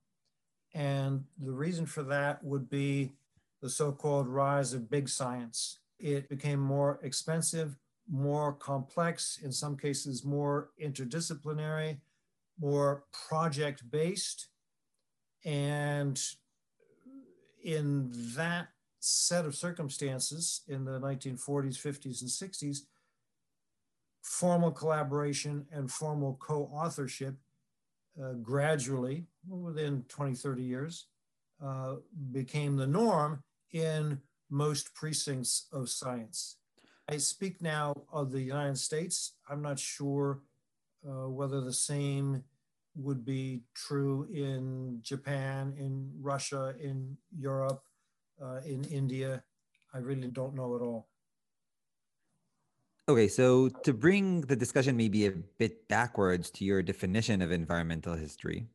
[0.73, 3.13] And the reason for that would be
[3.61, 5.79] the so called rise of big science.
[5.99, 7.77] It became more expensive,
[8.09, 11.99] more complex, in some cases, more interdisciplinary,
[12.59, 14.47] more project based.
[15.45, 16.21] And
[17.63, 18.67] in that
[18.99, 22.79] set of circumstances in the 1940s, 50s, and 60s,
[24.25, 27.35] formal collaboration and formal co authorship
[28.21, 31.05] uh, gradually, within 20, 30 years,
[31.63, 31.95] uh,
[32.31, 36.57] became the norm in most precincts of science.
[37.07, 39.33] I speak now of the United States.
[39.47, 40.39] I'm not sure
[41.07, 42.43] uh, whether the same
[42.95, 47.83] would be true in Japan, in Russia, in Europe,
[48.41, 49.43] uh, in India.
[49.93, 51.09] I really don't know at all.
[53.07, 58.15] Okay, so to bring the discussion maybe a bit backwards to your definition of environmental
[58.15, 58.67] history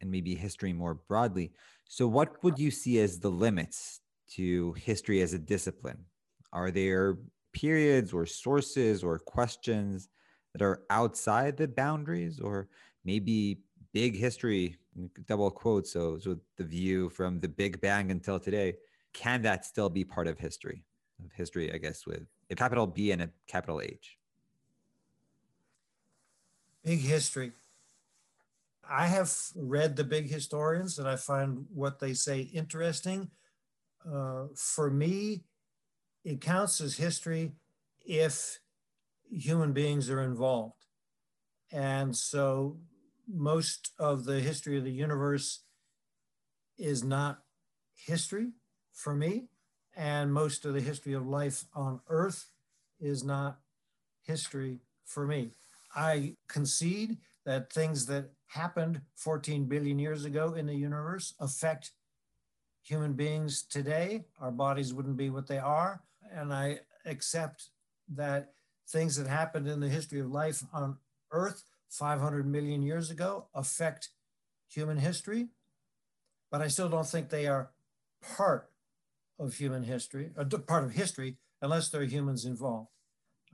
[0.00, 1.52] and maybe history more broadly.
[1.86, 6.06] So, what would you see as the limits to history as a discipline?
[6.52, 7.18] Are there
[7.52, 10.08] periods or sources or questions
[10.54, 12.68] that are outside the boundaries, or
[13.04, 13.60] maybe
[13.92, 14.76] big history
[15.26, 18.74] double quote so so the view from the big bang until today
[19.12, 20.84] can that still be part of history
[21.24, 24.18] of history i guess with a capital b and a capital h.
[26.84, 27.52] Big history.
[28.88, 33.30] I have read the big historians and i find what they say interesting.
[34.06, 35.44] Uh, for me
[36.24, 37.52] it counts as history
[38.04, 38.60] if
[39.30, 40.84] human beings are involved.
[41.72, 42.78] And so
[43.28, 45.64] most of the history of the universe
[46.78, 47.40] is not
[47.94, 48.52] history
[48.92, 49.48] for me,
[49.96, 52.50] and most of the history of life on Earth
[53.00, 53.58] is not
[54.22, 55.50] history for me.
[55.94, 61.92] I concede that things that happened 14 billion years ago in the universe affect
[62.82, 64.24] human beings today.
[64.40, 66.02] Our bodies wouldn't be what they are.
[66.32, 67.68] And I accept
[68.08, 68.52] that
[68.88, 70.98] things that happened in the history of life on
[71.30, 74.10] Earth 500 million years ago affect
[74.68, 75.48] human history,
[76.50, 77.70] but I still don't think they are
[78.36, 78.70] part
[79.38, 82.88] of human history, or part of history, unless there are humans involved.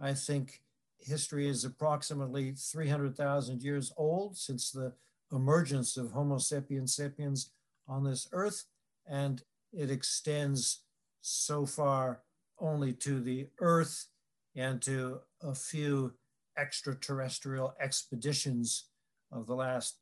[0.01, 0.63] I think
[0.99, 4.93] history is approximately 300,000 years old since the
[5.33, 7.51] emergence of Homo sapiens sapiens
[7.89, 8.65] on this earth,
[9.07, 10.83] and it extends
[11.21, 12.23] so far
[12.59, 14.09] only to the earth
[14.55, 16.15] and to a few
[16.57, 18.87] extraterrestrial expeditions
[19.33, 19.99] of the last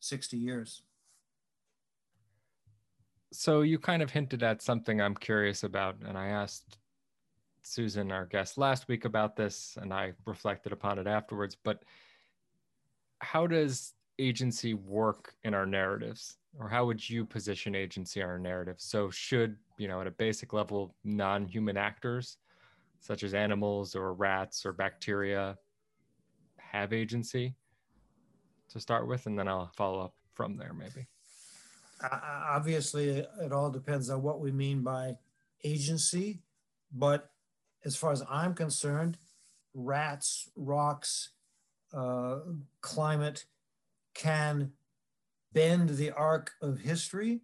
[0.00, 0.82] 60 years.
[3.32, 6.78] So you kind of hinted at something I'm curious about, and I asked
[7.62, 11.56] Susan, our guest, last week about this, and I reflected upon it afterwards.
[11.62, 11.84] But
[13.20, 16.36] how does agency work in our narratives?
[16.58, 18.76] Or how would you position agency in our narrative?
[18.78, 22.38] So, should, you know, at a basic level, non human actors,
[22.98, 25.56] such as animals or rats or bacteria,
[26.56, 27.54] have agency
[28.70, 29.26] to start with?
[29.26, 31.06] And then I'll follow up from there, maybe.
[32.02, 35.16] Obviously, it all depends on what we mean by
[35.64, 36.40] agency.
[36.92, 37.30] But
[37.84, 39.18] as far as I'm concerned,
[39.74, 41.30] rats, rocks,
[41.92, 42.40] uh,
[42.80, 43.44] climate
[44.14, 44.72] can
[45.52, 47.40] bend the arc of history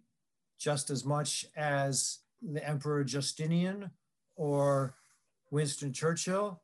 [0.57, 3.91] just as much as the Emperor Justinian
[4.35, 4.95] or
[5.51, 6.61] Winston Churchill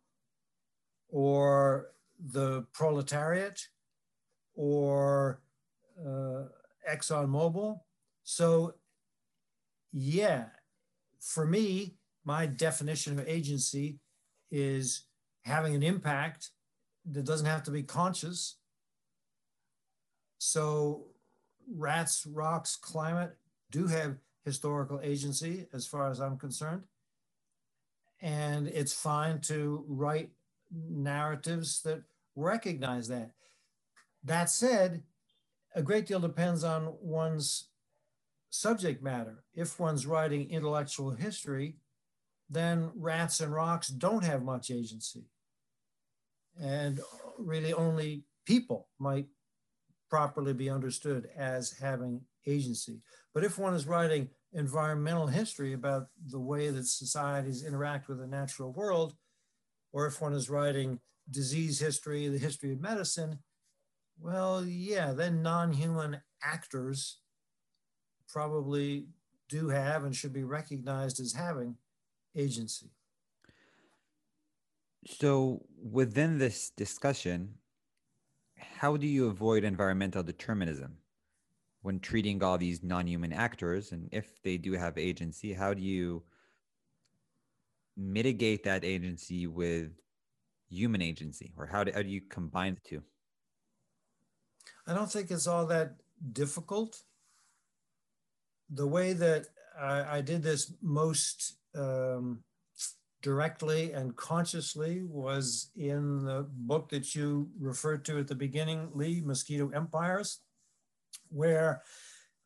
[1.09, 3.67] or the proletariat
[4.55, 5.41] or
[6.05, 6.43] uh,
[6.91, 7.79] ExxonMobil.
[8.23, 8.75] So,
[9.91, 10.45] yeah,
[11.19, 13.99] for me, my definition of agency
[14.51, 15.03] is
[15.43, 16.51] having an impact
[17.11, 18.55] that doesn't have to be conscious.
[20.37, 21.07] So,
[21.75, 23.35] rats, rocks, climate
[23.71, 26.83] do have historical agency as far as I'm concerned.
[28.21, 30.29] And it's fine to write
[30.71, 32.03] narratives that
[32.35, 33.31] recognize that.
[34.23, 35.03] That said,
[35.75, 37.69] a great deal depends on one's
[38.49, 39.43] subject matter.
[39.55, 41.77] If one's writing intellectual history,
[42.49, 45.25] then rats and rocks don't have much agency.
[46.61, 47.01] And
[47.39, 49.25] really only people might
[50.09, 53.01] properly be understood as having agency.
[53.33, 58.27] But if one is writing environmental history about the way that societies interact with the
[58.27, 59.15] natural world,
[59.91, 60.99] or if one is writing
[61.31, 63.39] disease history, the history of medicine,
[64.23, 67.19] well, yeah, then non human actors
[68.29, 69.07] probably
[69.49, 71.75] do have and should be recognized as having
[72.33, 72.89] agency.
[75.05, 77.55] So, within this discussion,
[78.55, 80.99] how do you avoid environmental determinism
[81.81, 83.91] when treating all these non human actors?
[83.91, 86.23] And if they do have agency, how do you
[87.97, 89.91] mitigate that agency with
[90.69, 91.51] human agency?
[91.57, 93.03] Or how do, how do you combine the two?
[94.87, 95.95] I don't think it's all that
[96.31, 97.01] difficult.
[98.69, 99.47] The way that
[99.79, 102.43] I, I did this most um,
[103.21, 109.21] directly and consciously was in the book that you referred to at the beginning, Lee,
[109.21, 110.39] Mosquito Empires,
[111.29, 111.81] where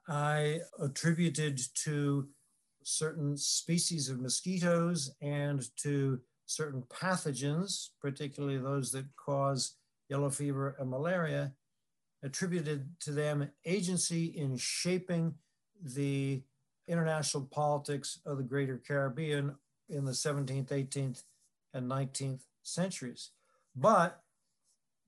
[0.07, 2.27] I attributed to
[2.83, 9.75] certain species of mosquitoes and to certain pathogens, particularly those that cause
[10.09, 11.51] yellow fever and malaria,
[12.23, 15.35] attributed to them agency in shaping
[15.81, 16.41] the
[16.87, 19.55] international politics of the greater Caribbean
[19.89, 21.23] in the 17th, 18th,
[21.73, 23.31] and 19th centuries.
[23.75, 24.21] But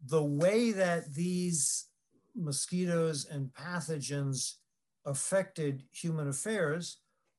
[0.05, 1.87] the way that these
[2.35, 4.55] mosquitoes and pathogens
[5.05, 6.97] affected human affairs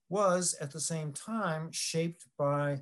[0.09, 2.81] was at the same time shaped by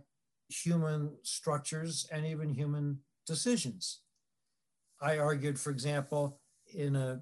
[0.48, 4.00] human structures and even human decisions.
[5.00, 6.40] I argued, for example,
[6.74, 7.20] in a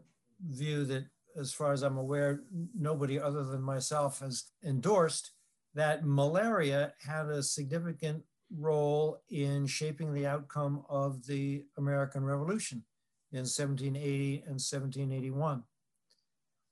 [0.48, 1.04] view that,
[1.38, 2.42] as far as I'm aware,
[2.78, 5.32] nobody other than myself has endorsed,
[5.74, 8.22] that malaria had a significant
[8.56, 12.84] role in shaping the outcome of the American Revolution
[13.32, 15.64] in 1780 and 1781.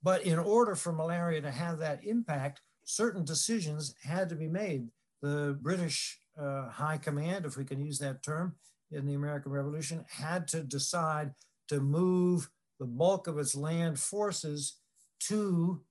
[0.02, 4.88] But in order for malaria to have that impact, certain decisions had to be made.
[5.22, 8.56] The British uh, High Command, if we can use that term,
[8.90, 11.32] in the American Revolution, had to decide
[11.68, 12.48] to move
[12.78, 14.78] the bulk of its land forces
[15.20, 15.82] to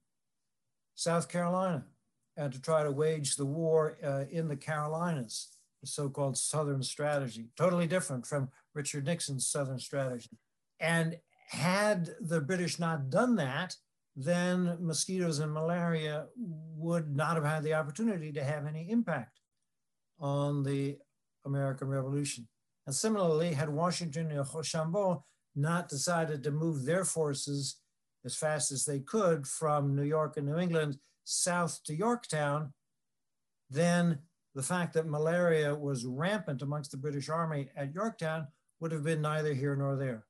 [0.96, 1.86] South Carolina
[2.38, 5.50] and to try to wage the war uh, in the Carolinas,
[5.82, 10.38] the so called Southern strategy, totally different from Richard Nixon's Southern strategy.
[10.80, 11.18] And
[11.50, 13.76] had the British not done that,
[14.16, 19.40] then mosquitoes and malaria would not have had the opportunity to have any impact
[20.20, 20.98] on the
[21.46, 22.48] American Revolution.
[22.86, 25.24] And similarly, had Washington and Rochambeau
[25.56, 27.78] not decided to move their forces
[28.26, 32.74] as fast as they could from New York and New England south to Yorktown,
[33.70, 34.20] then
[34.56, 38.48] the fact that malaria was rampant amongst the British Army at Yorktown
[38.80, 40.26] would have been neither here nor there.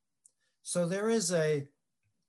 [0.62, 1.68] So there is a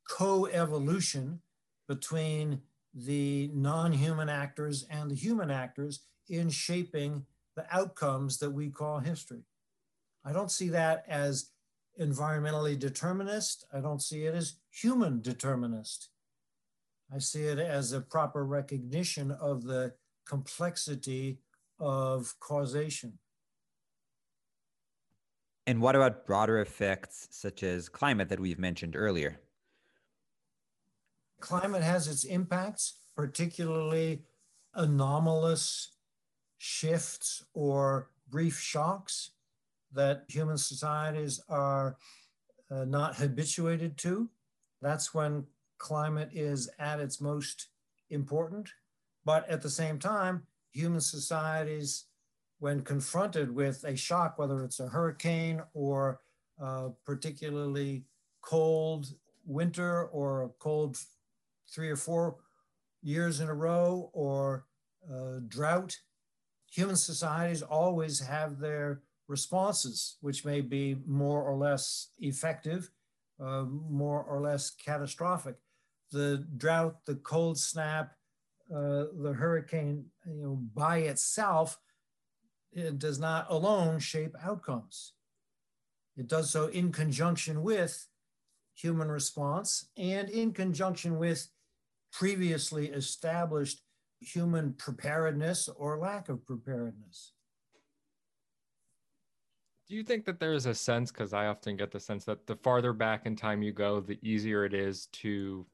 [0.09, 1.41] co evolution
[1.89, 2.63] between
[2.95, 7.27] the non human actors and the human actors in shaping
[7.57, 9.43] the outcomes that we call history.
[10.25, 11.51] I don't see that as
[12.01, 13.65] environmentally determinist.
[13.73, 16.11] I don't see it as human determinist.
[17.15, 19.95] I see it as a proper recognition of the
[20.27, 21.39] complexity
[21.79, 23.19] of causation.
[25.67, 29.41] And what about broader effects such as climate that we've mentioned earlier?
[31.41, 34.23] Climate has its impacts, particularly
[34.75, 35.93] anomalous
[36.59, 39.31] shifts or brief shocks
[39.95, 41.97] that human societies are
[42.71, 44.29] uh, not habituated to.
[44.83, 45.47] That's when
[45.79, 47.69] climate is at its most
[48.11, 48.71] important.
[49.25, 52.07] But at the same time, human societies,
[52.59, 56.21] when confronted with a shock, whether it's a hurricane or
[56.59, 58.05] a particularly
[58.43, 59.07] cold
[59.47, 60.99] winter or a cold
[61.73, 62.37] three or four
[63.03, 64.67] years in a row or
[65.49, 65.99] drought,
[66.71, 72.91] human societies always have their responses, which may be more or less effective,
[73.41, 75.57] uh, more or less catastrophic.
[76.13, 78.13] The drought, the cold snap,
[78.71, 81.79] uh, the hurricane, you know, by itself,
[82.73, 85.13] it does not alone shape outcomes.
[86.17, 88.07] It does so in conjunction with
[88.75, 91.49] human response and in conjunction with
[92.13, 93.83] previously established
[94.21, 97.34] human preparedness or lack of preparedness.
[99.87, 102.47] Do you think that there is a sense, because I often get the sense that
[102.47, 105.67] the farther back in time you go, the easier it is to,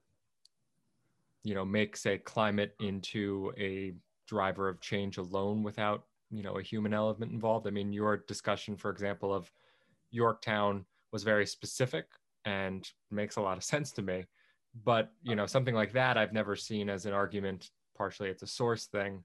[1.44, 3.94] you know, make, say, climate into a
[4.26, 7.68] driver of change alone without, you know, a human element involved?
[7.68, 9.52] I mean, your discussion, for example, of
[10.10, 12.06] Yorktown was very specific
[12.44, 14.24] and makes a lot of sense to me.
[14.84, 18.46] But, you know, something like that I've never seen as an argument, partially it's a
[18.46, 19.22] source thing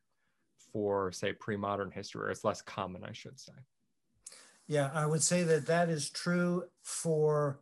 [0.72, 3.54] for, say, pre modern history, or it's less common, I should say.
[4.68, 7.60] Yeah, I would say that that is true for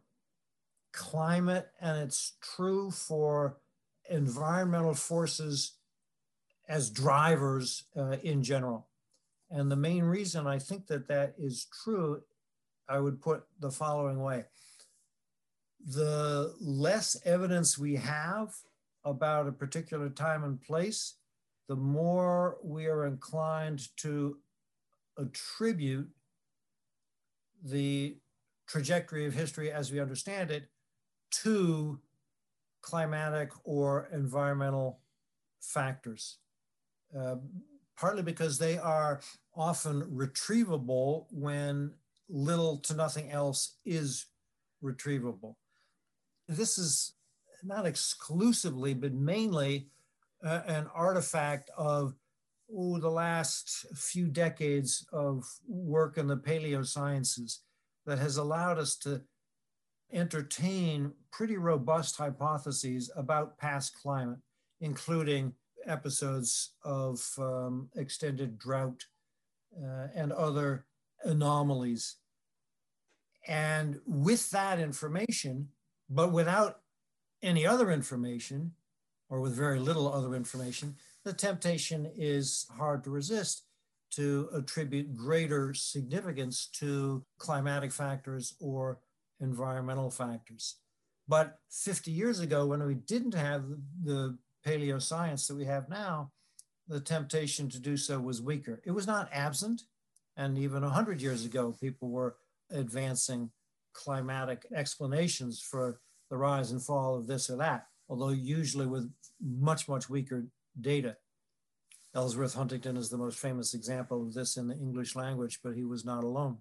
[0.93, 3.57] climate and it's true for
[4.09, 5.73] environmental forces
[6.69, 8.87] as drivers uh, in general.
[9.49, 12.21] And the main reason I think that that is true,
[12.87, 14.45] I would put the following way.
[15.85, 18.53] The less evidence we have
[19.03, 21.15] about a particular time and place,
[21.67, 24.37] the more we are inclined to
[25.17, 26.09] attribute
[27.63, 28.17] the
[28.67, 30.69] trajectory of history as we understand it
[31.31, 31.99] to
[32.81, 34.99] climatic or environmental
[35.61, 36.37] factors.
[37.17, 37.35] Uh,
[37.97, 39.21] partly because they are
[39.55, 41.93] often retrievable when
[42.29, 44.25] little to nothing else is
[44.83, 45.55] retrievable.
[46.47, 47.13] This is
[47.63, 49.87] not exclusively, but mainly
[50.43, 52.15] uh, an artifact of
[52.69, 57.59] the last few decades of work in the paleosciences
[58.05, 59.21] that has allowed us to
[60.11, 64.39] entertain pretty robust hypotheses about past climate,
[64.81, 65.53] including
[65.85, 69.05] episodes of um, extended drought
[69.77, 70.85] uh, and other
[71.23, 72.15] anomalies.
[73.47, 75.69] And with that information,
[76.09, 76.79] but without
[77.41, 78.71] any other information,
[79.29, 83.63] or with very little other information, the temptation is hard to resist
[84.11, 88.99] to attribute greater significance to climatic factors or
[89.39, 90.75] environmental factors.
[91.27, 93.63] But 50 years ago, when we didn't have
[94.03, 96.31] the paleo science that we have now,
[96.87, 98.81] the temptation to do so was weaker.
[98.85, 99.83] It was not absent.
[100.37, 102.35] And even 100 years ago, people were
[102.71, 103.51] advancing
[103.93, 105.99] climatic explanations for
[106.29, 109.11] the rise and fall of this or that, although usually with
[109.41, 110.45] much, much weaker
[110.79, 111.17] data.
[112.15, 115.83] Ellsworth Huntington is the most famous example of this in the English language, but he
[115.83, 116.57] was not alone.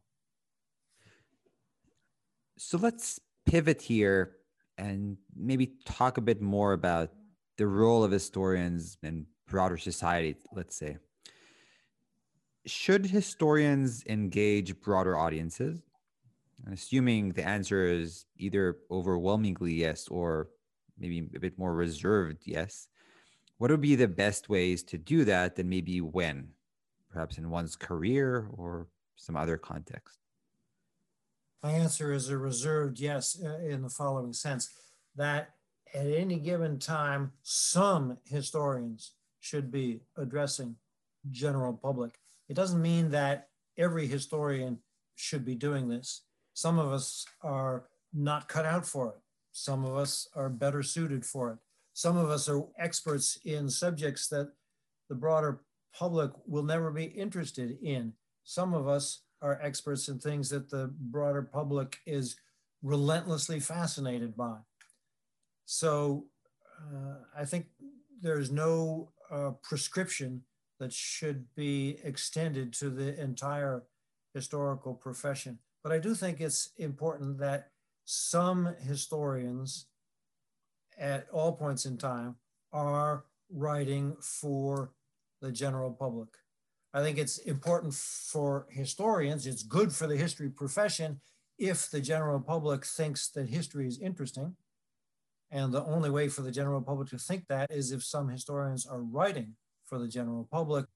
[2.57, 4.37] So let's pivot here
[4.79, 7.11] and maybe talk a bit more about
[7.59, 10.97] the role of historians in broader society, let's say.
[12.65, 15.83] Should historians engage broader audiences?
[16.71, 20.49] assuming the answer is either overwhelmingly yes or
[20.99, 22.89] maybe a bit more reserved yes,
[23.63, 26.49] what would be the best ways to do that and maybe when
[27.09, 30.19] perhaps in one's career or some other context
[31.63, 34.75] my answer is a reserved yes uh, in the following sense
[35.15, 35.51] that
[35.95, 40.75] at any given time some historians should be addressing
[41.31, 43.47] general public it doesn't mean that
[43.79, 44.77] every historian
[45.15, 49.21] should be doing this Some of us are not cut out for it.
[49.53, 51.59] Some of us are better suited for it.
[51.95, 54.53] Some of us are experts in subjects that
[55.09, 55.61] the broader
[55.95, 58.15] public will never be interested in.
[58.45, 62.37] Some of us are experts in things that the broader public is
[62.83, 64.57] relentlessly fascinated by.
[65.67, 66.27] So
[66.81, 67.67] uh, I think
[68.21, 70.43] there's no uh, prescription
[70.79, 73.85] that should be extended to the entire
[74.35, 75.59] historical profession.
[75.83, 77.71] But I do think it's important that
[78.05, 79.87] some historians
[80.99, 82.37] at all points in time
[82.73, 84.93] are writing for
[85.41, 86.29] the general public.
[86.95, 91.21] I think it's important for historians, it's good for the history profession
[91.59, 94.57] if the general public thinks that history is interesting.
[95.51, 98.87] And the only way for the general public to think that is if some historians
[98.87, 100.87] are writing for the general public.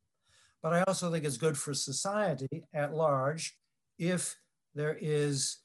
[0.62, 3.56] But I also think it's good for society at large
[3.98, 4.36] if
[4.74, 5.58] there is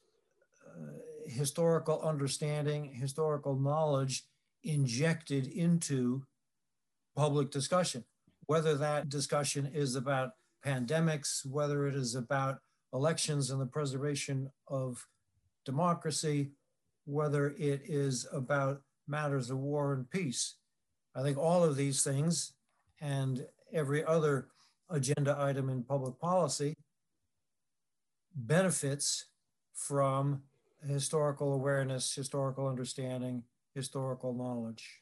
[0.66, 0.92] uh,
[1.32, 4.24] historical understanding, historical knowledge
[4.64, 6.24] injected into
[7.16, 8.04] public discussion,
[8.46, 10.32] whether that discussion is about
[10.66, 12.60] pandemics, whether it is about
[12.94, 15.08] elections and the preservation of
[15.66, 16.52] democracy,
[17.06, 20.56] whether it is about matters of war and peace.
[21.16, 22.54] I think all of these things
[23.00, 24.48] and every other
[24.90, 26.76] agenda item in public policy
[28.36, 29.26] benefits
[29.74, 30.44] from
[30.88, 33.44] historical awareness, historical understanding,
[33.76, 35.02] historical knowledge.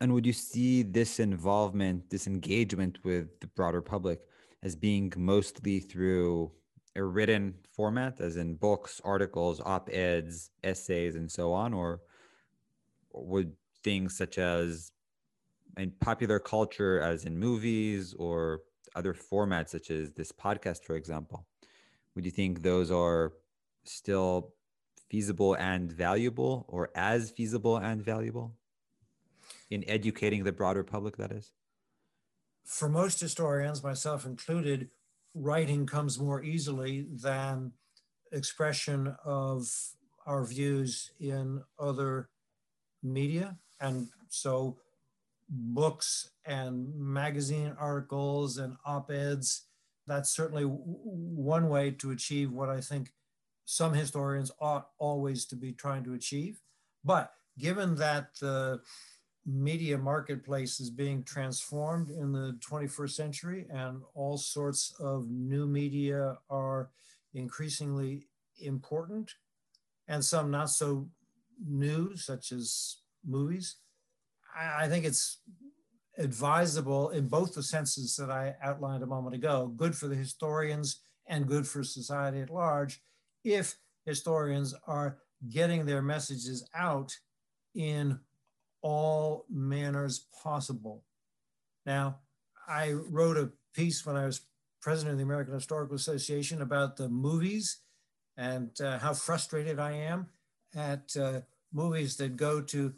[0.00, 4.20] And would you see this involvement, this engagement with the broader public
[4.62, 6.52] as being mostly through
[6.94, 11.74] a written format, as in books, articles, op eds, essays, and so on?
[11.74, 12.00] Or
[13.12, 14.92] would things such as
[15.76, 18.60] in popular culture, as in movies or
[18.94, 21.46] other formats, such as this podcast, for example,
[22.14, 23.32] would you think those are
[23.88, 24.54] still
[25.10, 28.54] feasible and valuable or as feasible and valuable?
[29.70, 31.52] In educating the broader public that is?
[32.64, 34.90] For most historians myself included
[35.34, 37.72] writing comes more easily than
[38.32, 39.68] expression of
[40.26, 42.28] our views in other
[43.02, 43.56] media.
[43.80, 44.78] And so
[45.48, 49.64] books and magazine articles and op-eds
[50.06, 53.10] that's certainly one way to achieve what i think
[53.70, 56.62] some historians ought always to be trying to achieve.
[57.04, 58.80] But given that the
[59.44, 66.38] media marketplace is being transformed in the 21st century and all sorts of new media
[66.48, 66.88] are
[67.34, 69.34] increasingly important
[70.08, 71.06] and some not so
[71.62, 73.76] new, such as movies,
[74.58, 75.40] I, think it's
[76.16, 81.00] advisable in both the senses that I outlined a moment ago good for the historians
[81.26, 83.02] and good for society at large
[83.44, 85.18] if historians are
[85.48, 87.16] getting their messages out
[87.74, 88.18] in
[88.82, 91.04] all manners possible.
[91.86, 92.18] Now,
[92.66, 94.42] I wrote a piece when I was
[94.80, 97.78] president of the American Historical Association about the movies
[98.36, 100.28] and uh, how frustrated I am
[100.74, 101.40] at uh,
[101.72, 102.94] movies that go to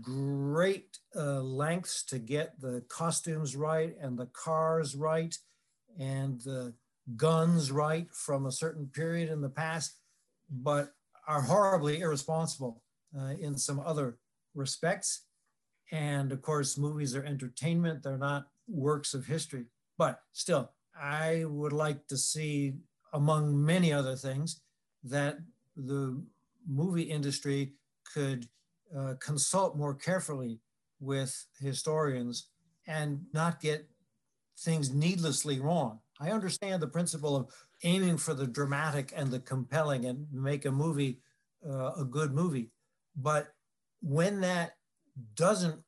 [0.00, 5.36] great uh, lengths to get the costumes right and the cars right
[5.98, 6.74] and the
[7.16, 9.96] guns right from a certain period in the past,
[10.50, 10.92] but
[11.26, 12.82] are horribly irresponsible
[13.18, 14.18] uh, in some other
[14.54, 15.24] respects.
[15.92, 19.66] And of course, movies are entertainment, they're not works of history.
[19.98, 22.74] But still, I would like to see,
[23.12, 24.60] among many other things,
[25.04, 25.38] that
[25.76, 26.22] the
[26.68, 27.74] movie industry
[28.12, 28.46] could
[28.96, 30.58] uh, consult more carefully
[31.00, 32.48] with historians
[32.86, 33.88] and not get
[34.60, 36.00] things needlessly wrong.
[36.20, 37.50] I understand the principle of
[37.82, 41.20] aiming for the dramatic and the compelling and make a movie
[41.66, 42.70] uh, a good movie.
[43.16, 43.48] But
[44.02, 44.72] when that
[45.34, 45.82] doesn't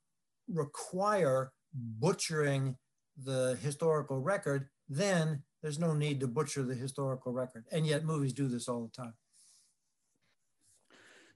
[0.49, 2.77] require butchering
[3.25, 7.65] the historical record, then there's no need to butcher the historical record.
[7.73, 9.15] And yet movies do this all the time.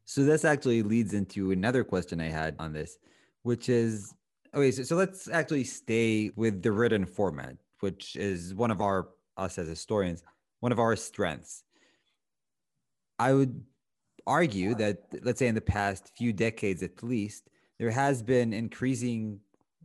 [0.05, 2.99] So this actually leads into another question I had on this,
[3.43, 4.14] which is
[4.57, 9.09] okay, so, so let's actually stay with the written format which is one of our
[9.36, 10.22] us as historians
[10.61, 11.62] one of our strengths.
[13.18, 13.62] I would
[14.26, 17.48] argue that let's say in the past few decades at least
[17.78, 19.38] there has been increasing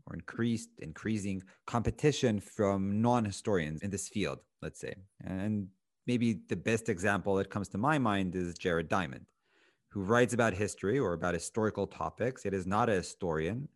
[0.07, 4.95] or increased increasing competition from non-historians in this field let's say.
[5.23, 5.67] And
[6.07, 9.25] maybe the best example that comes to my mind is jared diamond
[9.89, 12.45] who writes about history or about historical topics.
[12.45, 13.67] It is not a historian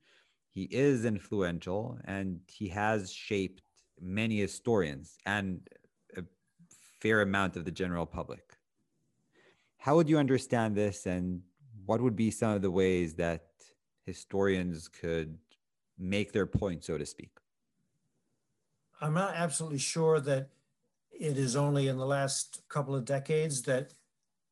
[0.55, 3.61] he is influential and he has shaped
[3.99, 5.67] many historians and
[6.17, 6.23] a
[7.01, 8.57] fair amount of the general public.
[9.77, 11.41] how would you understand this and
[11.85, 13.43] what would be some of the ways that
[14.05, 15.37] historians could
[15.99, 17.33] make their point, so to speak?
[19.01, 20.49] I'm not absolutely sure that
[21.11, 23.93] it is only in the last couple of decades that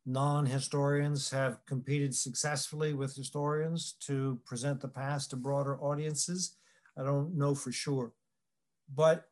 [0.05, 6.57] non-historians have competed successfully with historians to present the past to broader audiences.
[6.97, 8.11] I don't know for sure.
[8.93, 9.25] But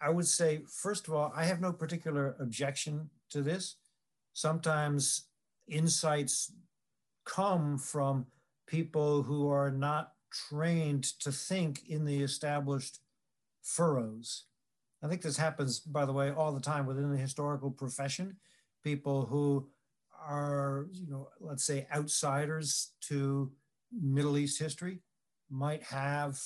[0.00, 3.76] I would say, first of all, I have no particular objection to this.
[4.32, 5.26] Sometimes
[5.68, 6.52] insights
[7.24, 8.26] come from
[8.66, 10.12] people who are not
[10.48, 13.00] trained to think in the established
[13.62, 14.44] furrows.
[15.02, 18.36] I think this happens, by the way, all the time within the historical profession.
[18.84, 19.68] People who
[20.26, 23.50] are, you know, let's say outsiders to
[23.92, 25.00] Middle East history
[25.50, 26.38] might have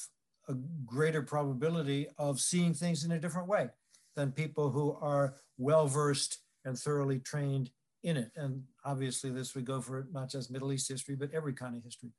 [0.49, 0.55] a
[0.85, 3.69] greater probability of seeing things in a different way
[4.17, 7.71] than people who are well versed and thoroughly trained
[8.03, 8.31] in it.
[8.37, 11.83] And obviously, this would go for not just Middle East history, but every kind of
[11.83, 12.11] history.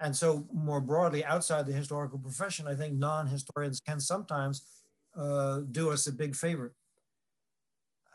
[0.00, 4.66] And so, more broadly, outside the historical profession, I think non historians can sometimes
[5.16, 6.74] uh, do us a big favor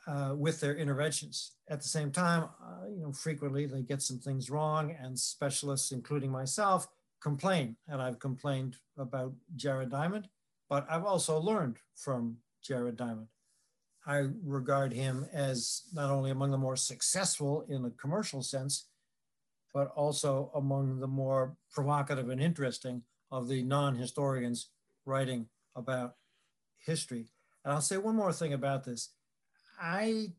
[0.08, 1.52] uh, with their interventions.
[1.68, 5.92] At the same time, uh, you know, frequently they get some things wrong, and specialists,
[5.92, 6.88] including myself,
[7.22, 7.76] complain.
[7.88, 10.30] And I've complained about Jared Diamond,
[10.70, 13.28] but I've also learned from Jared Diamond.
[14.06, 18.86] I regard him as not only among the more successful in a commercial sense,
[19.74, 24.70] but also among the more provocative and interesting of the non historians
[25.06, 26.16] writing about
[26.78, 27.28] history.
[27.66, 29.10] And I'll say one more thing about this.
[29.80, 30.34] I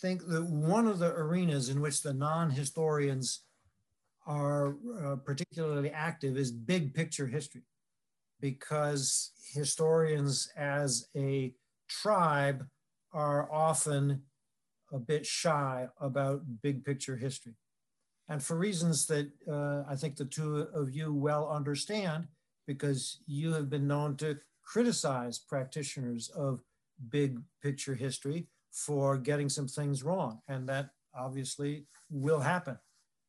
[0.00, 3.42] think that one of the arenas in which the non historians
[4.26, 7.62] are uh, particularly active is big picture history,
[8.40, 11.54] because historians as a
[11.88, 12.66] tribe
[13.12, 14.22] are often
[14.92, 17.54] a bit shy about big picture history.
[18.28, 22.28] And for reasons that uh, I think the two of you well understand,
[22.66, 26.60] because you have been known to criticize practitioners of
[27.10, 30.40] big picture history for getting some things wrong.
[30.48, 32.78] And that obviously will happen,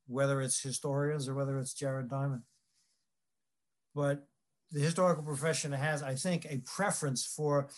[0.08, 2.44] whether it's historians or whether it's Jared Diamond.
[3.96, 4.28] But
[4.72, 7.70] the historical profession has, I think, a preference for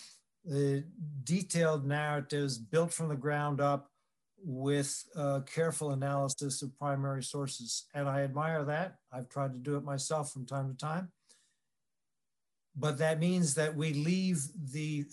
[0.43, 0.83] the
[1.23, 3.89] detailed narratives built from the ground up
[4.43, 7.85] with uh, careful analysis of primary sources.
[7.93, 8.95] And I admire that.
[9.13, 11.11] I've tried to do it myself from time to time.
[12.75, 14.41] But that means that we leave
[14.71, 15.05] the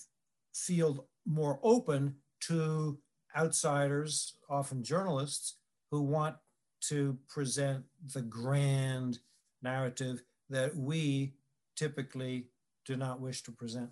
[0.54, 2.98] field more open to
[3.36, 5.56] outsiders, often journalists,
[5.90, 6.36] who want
[6.80, 7.84] to present
[8.14, 9.18] the grand
[9.62, 11.34] narrative that we
[11.76, 12.48] typically
[12.84, 13.90] do not wish to present.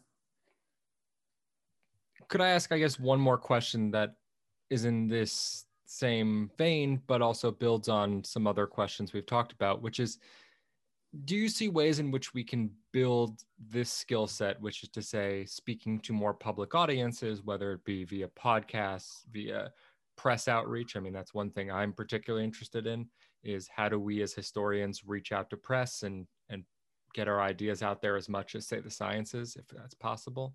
[2.29, 4.17] Could I ask, I guess, one more question that
[4.71, 9.83] is in this same vein, but also builds on some other questions we've talked about,
[9.83, 10.19] which is
[11.25, 15.03] do you see ways in which we can build this skill set, which is to
[15.03, 19.73] say, speaking to more public audiences, whether it be via podcasts, via
[20.17, 20.97] press outreach?
[20.97, 23.09] I mean, that's one thing I'm particularly interested in
[23.45, 26.65] is how do we as historians reach out to press and and
[27.15, 30.55] get our ideas out there as much as say the sciences, if that's possible.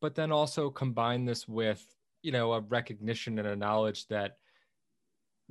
[0.00, 1.84] But then also combine this with
[2.22, 4.38] you know a recognition and a knowledge that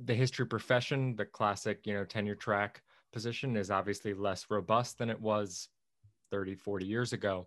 [0.00, 2.82] the history profession the classic you know tenure track
[3.14, 5.68] position is obviously less robust than it was
[6.32, 7.46] 30 40 years ago.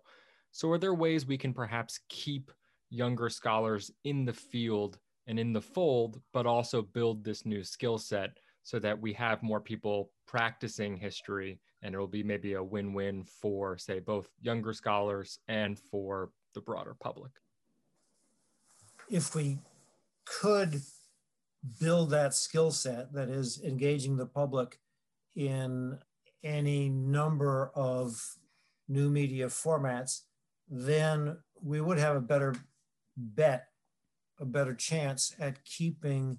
[0.50, 2.50] So are there ways we can perhaps keep
[2.88, 7.98] younger scholars in the field and in the fold but also build this new skill
[7.98, 12.62] set so that we have more people practicing history and it will be maybe a
[12.62, 17.32] win-win for say both younger scholars and for the broader public?
[19.10, 19.58] If we
[20.24, 20.80] could
[21.78, 24.78] build that skill set that is engaging the public
[25.38, 25.96] in
[26.42, 28.36] any number of
[28.88, 30.22] new media formats,
[30.68, 32.56] then we would have a better
[33.16, 33.68] bet,
[34.40, 36.38] a better chance at keeping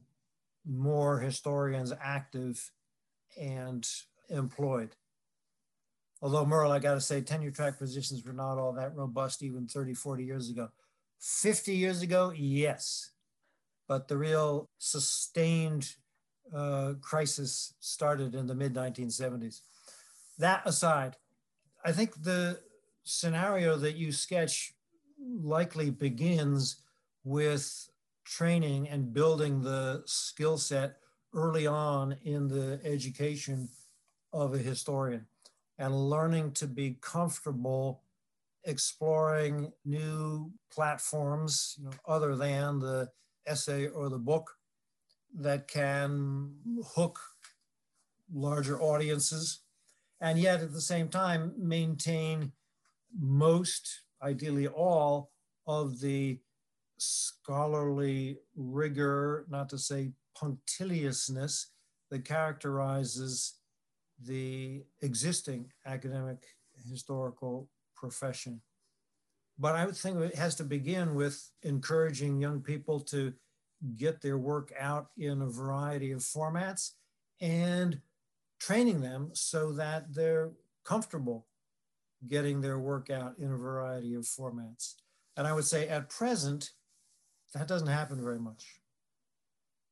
[0.67, 2.71] more historians active
[3.39, 3.87] and
[4.29, 4.97] employed.
[6.21, 9.65] Although Merle, I got to say, tenure track positions were not all that robust even
[9.65, 10.67] 30, 40 years ago.
[11.21, 13.11] 50 years ago, yes.
[13.87, 15.95] But the real sustained
[16.53, 19.61] uh, crisis started in the mid 1970s.
[20.37, 21.17] That aside,
[21.83, 22.59] I think the
[23.03, 24.73] scenario that you sketch
[25.41, 26.77] likely begins
[27.23, 27.89] with
[28.25, 30.97] training and building the skill set
[31.33, 33.69] early on in the education
[34.31, 35.25] of a historian
[35.77, 38.03] and learning to be comfortable
[38.65, 43.09] exploring new platforms you know, other than the
[43.47, 44.58] essay or the book
[45.37, 46.55] that can
[46.95, 47.19] hook
[48.31, 49.61] larger audiences
[50.21, 52.51] and yet at the same time maintain
[53.17, 55.31] most, ideally all,
[55.65, 56.39] of the
[56.97, 61.67] scholarly rigor, not to say punctiliousness,
[62.09, 63.55] that characterizes
[64.25, 66.43] the existing academic
[66.89, 68.61] historical profession.
[69.57, 73.33] But I would think it has to begin with encouraging young people to
[73.97, 76.91] get their work out in a variety of formats
[77.41, 78.01] and
[78.59, 80.51] training them so that they're
[80.83, 81.47] comfortable
[82.27, 84.95] getting their work out in a variety of formats.
[85.37, 86.71] And I would say at present,
[87.53, 88.81] that doesn't happen very much.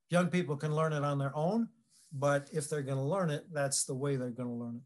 [0.10, 1.70] Young people can learn it on their own,
[2.12, 4.82] but if they're going to learn it, that's the way they're going to learn it.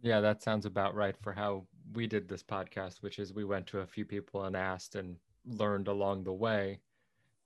[0.00, 3.66] Yeah, that sounds about right for how we did this podcast, which is we went
[3.68, 5.16] to a few people and asked and
[5.48, 6.80] learned along the way.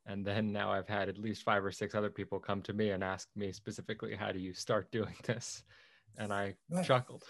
[0.07, 2.90] And then now I've had at least five or six other people come to me
[2.90, 5.62] and ask me specifically, how do you start doing this?
[6.18, 6.84] And I right.
[6.84, 7.22] chuckled.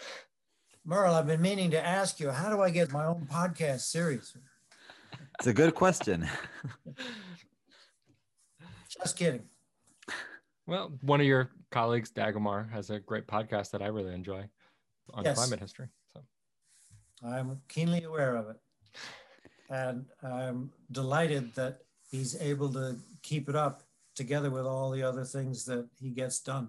[0.84, 4.36] Merle, I've been meaning to ask you, how do I get my own podcast series?
[5.38, 6.28] It's a good question.
[8.88, 9.44] Just kidding.
[10.66, 14.48] Well, one of your colleagues, Dagomar, has a great podcast that I really enjoy
[15.10, 15.36] on yes.
[15.36, 15.88] climate history.
[16.12, 16.20] So
[17.24, 18.56] I'm keenly aware of it.
[19.72, 21.78] And I'm delighted that
[22.10, 23.82] he's able to keep it up
[24.14, 26.68] together with all the other things that he gets done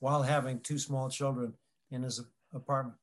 [0.00, 1.54] while having two small children
[1.90, 2.20] in his
[2.52, 2.98] apartment.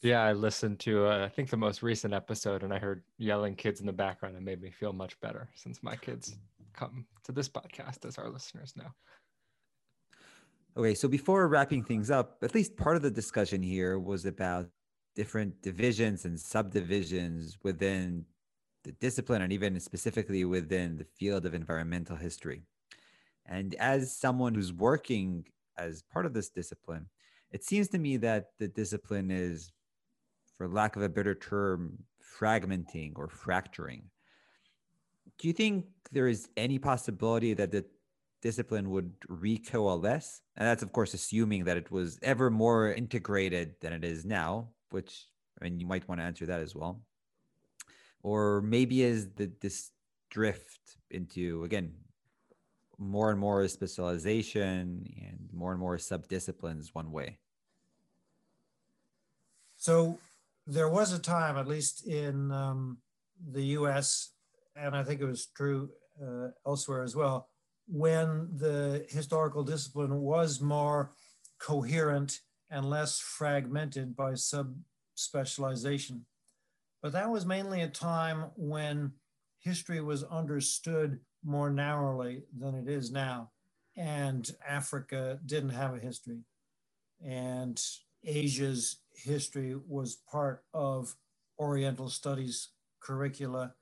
[0.00, 3.56] Yeah, I listened to uh, I think the most recent episode, and I heard yelling
[3.56, 6.36] kids in the background, and made me feel much better since my kids
[6.72, 8.94] come to this podcast as our listeners now.
[10.78, 14.66] Okay, so before wrapping things up, at least part of the discussion here was about
[15.14, 18.24] different divisions and subdivisions within
[18.86, 22.62] the discipline and even specifically within the field of environmental history.
[23.44, 25.44] And as someone who's working
[25.76, 27.06] as part of this discipline,
[27.50, 29.72] it seems to me that the discipline is,
[30.56, 31.98] for lack of a better term,
[32.38, 34.04] fragmenting or fracturing.
[35.38, 37.84] Do you think there is any possibility that the
[38.42, 40.40] discipline would recoalesce.
[40.56, 44.68] And that's, of course, assuming that it was ever more integrated than it is now,
[44.90, 45.26] which
[45.60, 47.02] I mean, you might want to answer that as well.
[48.26, 49.92] Or maybe is the, this
[50.30, 51.92] drift into, again,
[52.98, 57.38] more and more specialization and more and more subdisciplines one way?
[59.76, 60.18] So
[60.66, 62.98] there was a time, at least in um,
[63.52, 64.32] the US,
[64.74, 67.48] and I think it was true uh, elsewhere as well,
[67.86, 71.12] when the historical discipline was more
[71.60, 76.22] coherent and less fragmented by subspecialization.
[77.06, 79.12] But that was mainly a time when
[79.60, 83.52] history was understood more narrowly than it is now.
[83.96, 86.40] And Africa didn't have a history.
[87.24, 87.80] And
[88.24, 91.14] Asia's history was part of
[91.60, 93.74] Oriental studies curricula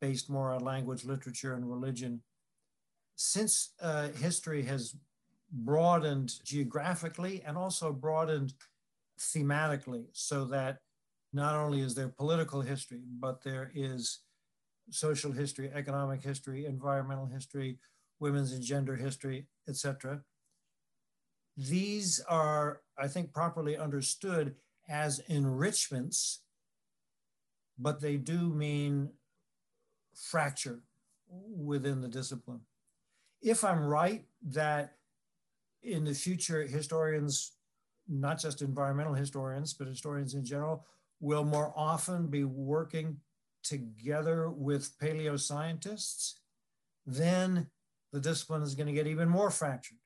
[0.00, 2.20] based more on language, literature, and religion
[3.14, 4.96] since uh, history has
[5.52, 8.54] broadened geographically and also broadened
[9.20, 10.78] thematically, so that
[11.32, 14.20] not only is there political history, but there is
[14.90, 17.78] social history, economic history, environmental history,
[18.18, 20.22] women's and gender history, etc.
[21.56, 24.56] These are, I think, properly understood
[24.88, 26.40] as enrichments,
[27.78, 29.10] but they do mean
[30.14, 30.80] fracture
[31.28, 32.60] within the discipline
[33.42, 34.96] if I'm right that
[35.82, 37.52] in the future, historians,
[38.08, 40.84] not just environmental historians, but historians in general,
[41.20, 43.18] will more often be working
[43.62, 46.40] together with paleo scientists,
[47.06, 47.68] then
[48.12, 49.98] the discipline is going to get even more fractured.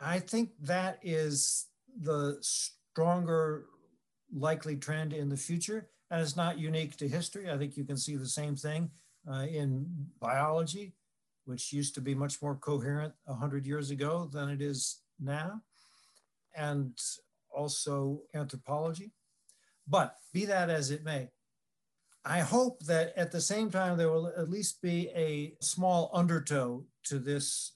[0.00, 1.66] I think that is
[2.00, 3.66] the stronger
[4.34, 5.88] likely trend in the future.
[6.10, 7.50] And it's not unique to history.
[7.50, 8.90] I think you can see the same thing
[9.30, 9.86] uh, in
[10.20, 10.94] biology
[11.44, 15.60] which used to be much more coherent 100 years ago than it is now,
[16.56, 16.98] and
[17.54, 19.12] also anthropology.
[19.88, 21.28] But be that as it may,
[22.24, 26.84] I hope that at the same time there will at least be a small undertow
[27.04, 27.72] to this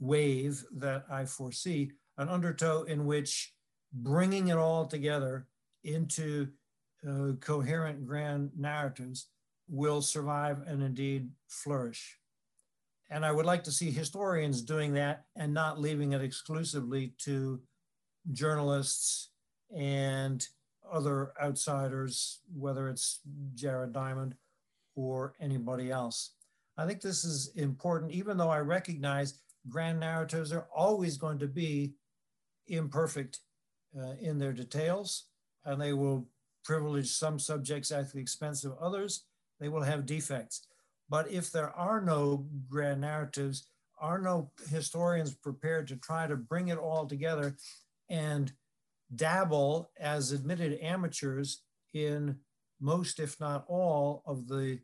[0.00, 3.52] wave that I foresee, an undertow in which
[3.92, 5.46] bringing it all together
[5.84, 6.48] into
[7.08, 9.28] uh, coherent grand narratives
[9.68, 12.18] will survive and indeed flourish.
[13.10, 17.60] And I would like to see historians doing that and not leaving it exclusively to
[18.32, 19.30] journalists
[19.74, 20.46] and
[20.90, 23.20] other outsiders, whether it's
[23.54, 24.34] Jared Diamond
[24.94, 26.30] or anybody else.
[26.76, 31.46] I think this is important, even though I recognize grand narratives are always going to
[31.46, 31.94] be
[32.66, 33.40] imperfect
[33.98, 35.26] uh, in their details,
[35.64, 36.26] and they will
[36.64, 39.24] privilege some subjects at the expense of others.
[39.60, 40.66] They will have defects.
[41.08, 43.68] But if there are no grand narratives,
[44.00, 47.56] are no historians prepared to try to bring it all together
[48.08, 48.52] and
[49.14, 52.36] dabble as admitted amateurs in
[52.80, 54.80] most, if not all, of the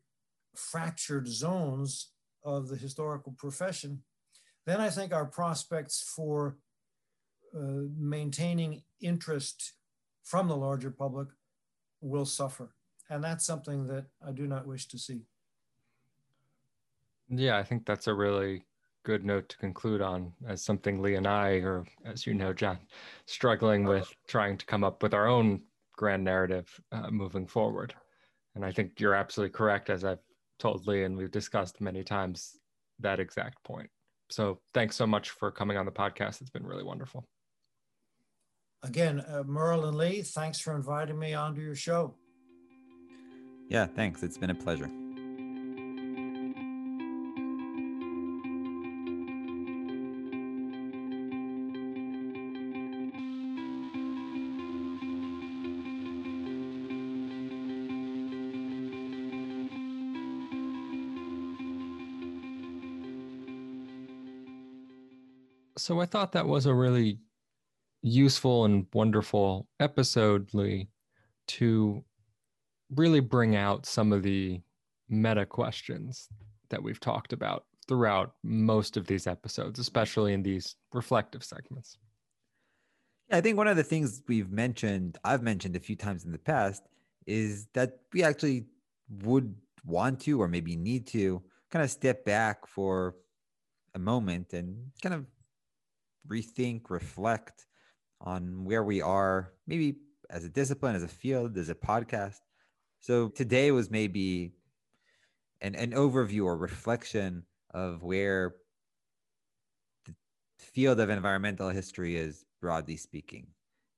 [0.54, 2.12] fractured zones
[2.44, 4.02] of the historical profession,
[4.66, 6.56] then I think our prospects for
[7.54, 9.74] uh, maintaining interest
[10.22, 11.28] from the larger public
[12.00, 12.74] will suffer.
[13.08, 15.22] And that's something that I do not wish to see.
[17.28, 18.64] Yeah, I think that's a really
[19.10, 22.78] good note to conclude on as something Lee and I, or as you know, John,
[23.26, 25.62] struggling with trying to come up with our own
[25.96, 27.92] grand narrative uh, moving forward.
[28.54, 30.20] And I think you're absolutely correct, as I've
[30.60, 32.56] told Lee and we've discussed many times
[33.00, 33.90] that exact point.
[34.30, 36.40] So thanks so much for coming on the podcast.
[36.40, 37.26] It's been really wonderful.
[38.84, 42.14] Again, uh, Merle and Lee, thanks for inviting me onto your show.
[43.68, 44.22] Yeah, thanks.
[44.22, 44.88] It's been a pleasure.
[65.90, 67.18] So I thought that was a really
[68.00, 70.88] useful and wonderful episode, Lee,
[71.48, 72.04] to
[72.94, 74.60] really bring out some of the
[75.08, 76.28] meta questions
[76.68, 81.98] that we've talked about throughout most of these episodes, especially in these reflective segments.
[83.32, 86.38] I think one of the things we've mentioned, I've mentioned a few times in the
[86.38, 86.84] past,
[87.26, 88.66] is that we actually
[89.24, 93.16] would want to or maybe need to kind of step back for
[93.96, 95.26] a moment and kind of
[96.28, 97.66] rethink, reflect
[98.20, 99.96] on where we are, maybe
[100.28, 102.40] as a discipline, as a field, as a podcast.
[103.00, 104.52] So today was maybe
[105.60, 108.54] an, an overview or reflection of where
[110.06, 110.14] the
[110.58, 113.46] field of environmental history is, broadly speaking.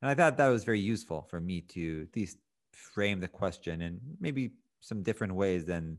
[0.00, 2.38] And I thought that was very useful for me to at least
[2.72, 5.98] frame the question in maybe some different ways than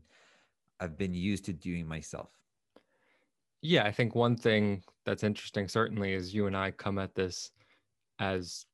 [0.80, 2.30] I've been used to doing myself.
[3.66, 7.50] Yeah, I think one thing that's interesting certainly is you and I come at this
[8.18, 8.66] as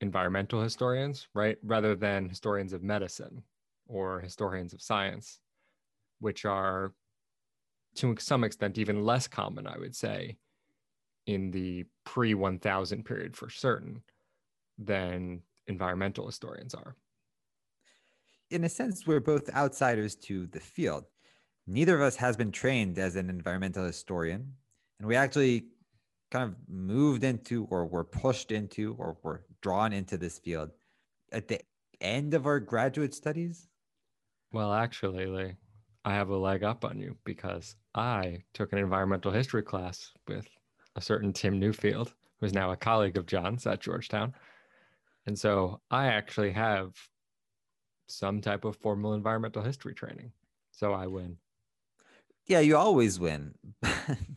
[0.00, 1.58] environmental historians, right?
[1.62, 3.42] Rather than historians of medicine
[3.86, 5.38] or historians of science,
[6.18, 6.94] which are
[7.96, 10.38] to some extent even less common, I would say,
[11.26, 14.02] in the pre 1000 period for certain
[14.78, 16.96] than environmental historians are.
[18.48, 21.04] In a sense, we're both outsiders to the field
[21.66, 24.52] neither of us has been trained as an environmental historian.
[24.98, 25.66] And we actually
[26.30, 30.70] kind of moved into or were pushed into or were drawn into this field
[31.32, 31.60] at the
[32.00, 33.68] end of our graduate studies?
[34.52, 35.54] Well, actually, Lee,
[36.04, 40.46] I have a leg up on you because I took an environmental history class with
[40.94, 44.32] a certain Tim Newfield, who's now a colleague of John's at Georgetown.
[45.26, 46.94] And so I actually have
[48.08, 50.30] some type of formal environmental history training.
[50.70, 51.36] So I win
[52.46, 53.54] yeah, you always win,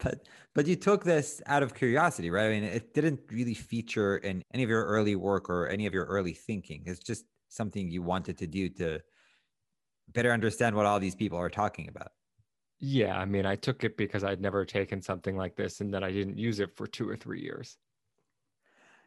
[0.03, 2.47] but but you took this out of curiosity, right?
[2.47, 5.93] I mean, it didn't really feature in any of your early work or any of
[5.93, 6.83] your early thinking.
[6.85, 8.99] It's just something you wanted to do to
[10.09, 12.11] better understand what all these people are talking about.
[12.79, 16.03] Yeah, I mean, I took it because I'd never taken something like this, and then
[16.03, 17.77] I didn't use it for two or three years.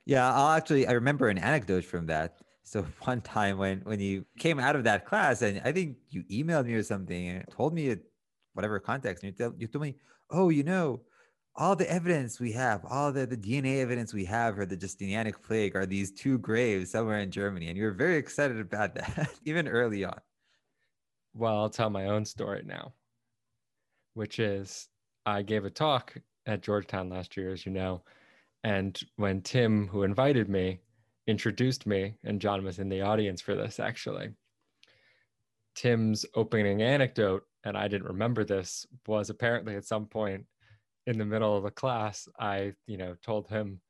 [0.05, 2.39] Yeah, I'll actually I remember an anecdote from that.
[2.63, 6.23] So one time when when you came out of that class, and I think you
[6.25, 8.12] emailed me or something and told me it
[8.55, 9.23] whatever context.
[9.23, 9.97] And you tell you told me,
[10.31, 11.03] oh, you know,
[11.55, 15.43] all the evidence we have, all the, the DNA evidence we have for the Justinianic
[15.43, 17.69] plague are these two graves somewhere in Germany.
[17.69, 20.19] And you were very excited about that, even early on.
[21.35, 22.93] Well, I'll tell my own story now,
[24.15, 24.89] which is
[25.25, 26.15] I gave a talk
[26.47, 28.03] at Georgetown last year, as you know.
[28.65, 30.81] And when Tim, who invited me,
[31.27, 34.31] introduced me, and John was in the audience for this actually,
[35.75, 40.45] Tim's opening anecdote and I didn't remember this, was apparently at some point
[41.07, 43.81] in the middle of the class, I, you know, told him,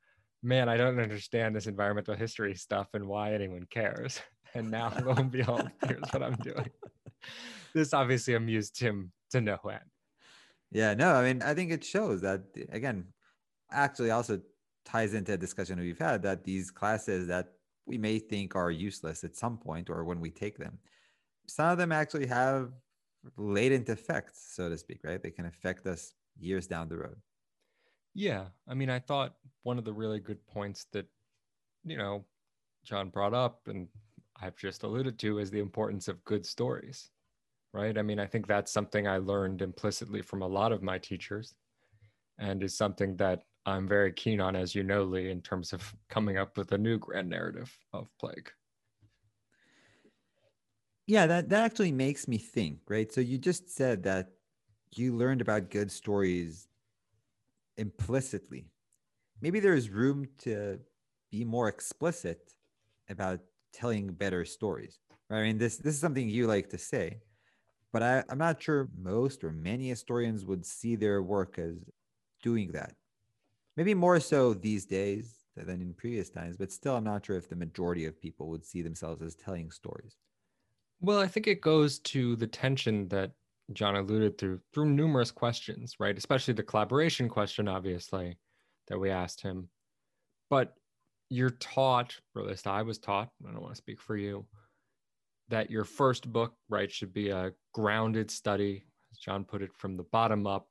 [0.41, 4.19] man, I don't understand this environmental history stuff and why anyone cares.
[4.55, 6.69] And now, lo and behold, here's what I'm doing.
[7.73, 9.79] This obviously amused him to no end.
[10.69, 13.05] Yeah, no, I mean, I think it shows that, again,
[13.71, 14.41] actually also
[14.85, 17.47] ties into a discussion we've had that these classes that
[17.87, 20.77] we may think are useless at some point or when we take them,
[21.47, 22.71] some of them actually have
[23.37, 25.21] latent effects, so to speak, right?
[25.21, 27.17] They can affect us years down the road.
[28.13, 28.45] Yeah.
[28.67, 31.05] I mean, I thought one of the really good points that,
[31.83, 32.25] you know,
[32.83, 33.87] John brought up and
[34.41, 37.09] I've just alluded to is the importance of good stories,
[37.73, 37.97] right?
[37.97, 41.55] I mean, I think that's something I learned implicitly from a lot of my teachers
[42.39, 45.93] and is something that I'm very keen on, as you know, Lee, in terms of
[46.09, 48.51] coming up with a new grand narrative of plague.
[51.05, 53.11] Yeah, that, that actually makes me think, right?
[53.11, 54.31] So you just said that
[54.95, 56.67] you learned about good stories
[57.77, 58.65] implicitly.
[59.41, 60.79] Maybe there's room to
[61.31, 62.53] be more explicit
[63.09, 63.39] about
[63.73, 64.99] telling better stories.
[65.29, 65.39] Right?
[65.41, 67.21] I mean, this this is something you like to say,
[67.93, 71.77] but I, I'm not sure most or many historians would see their work as
[72.43, 72.95] doing that.
[73.77, 77.49] Maybe more so these days than in previous times, but still, I'm not sure if
[77.49, 80.17] the majority of people would see themselves as telling stories.
[81.03, 83.31] Well, I think it goes to the tension that
[83.73, 86.17] John alluded to through numerous questions, right?
[86.17, 88.37] Especially the collaboration question, obviously,
[88.87, 89.67] that we asked him.
[90.49, 90.75] But
[91.29, 94.45] you're taught, or at least I was taught, I don't want to speak for you,
[95.49, 99.97] that your first book, right, should be a grounded study, as John put it, from
[99.97, 100.69] the bottom up,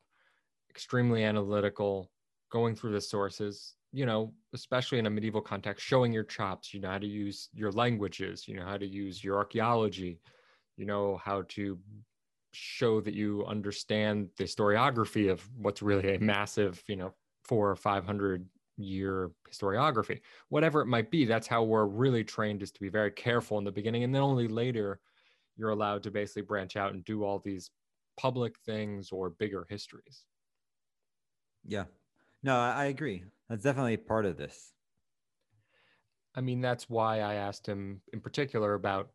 [0.71, 2.11] extremely analytical,
[2.51, 6.81] going through the sources, you know, especially in a medieval context, showing your chops, you
[6.81, 10.21] know how to use your languages, you know how to use your archaeology,
[10.77, 11.81] you know how to
[12.53, 17.15] show that you understand the historiography of what's really a massive, you know,
[17.45, 21.25] four or 500 year historiography, whatever it might be.
[21.25, 24.05] That's how we're really trained is to be very careful in the beginning.
[24.05, 25.01] And then only later
[25.57, 27.71] you're allowed to basically branch out and do all these
[28.17, 30.27] public things or bigger histories.
[31.65, 31.87] Yeah.
[32.43, 33.25] No, I agree.
[33.53, 34.73] That's definitely part of this.
[36.35, 39.11] I mean, that's why I asked him in particular about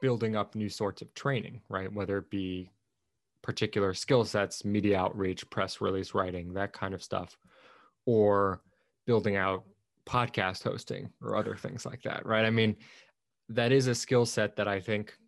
[0.00, 1.92] building up new sorts of training, right?
[1.92, 2.70] Whether it be
[3.42, 7.36] particular skill sets, media outreach, press release writing, that kind of stuff,
[8.06, 8.62] or
[9.08, 9.64] building out
[10.06, 12.44] podcast hosting or other things like that, right?
[12.44, 12.76] I mean,
[13.48, 15.18] that is a skill set that I think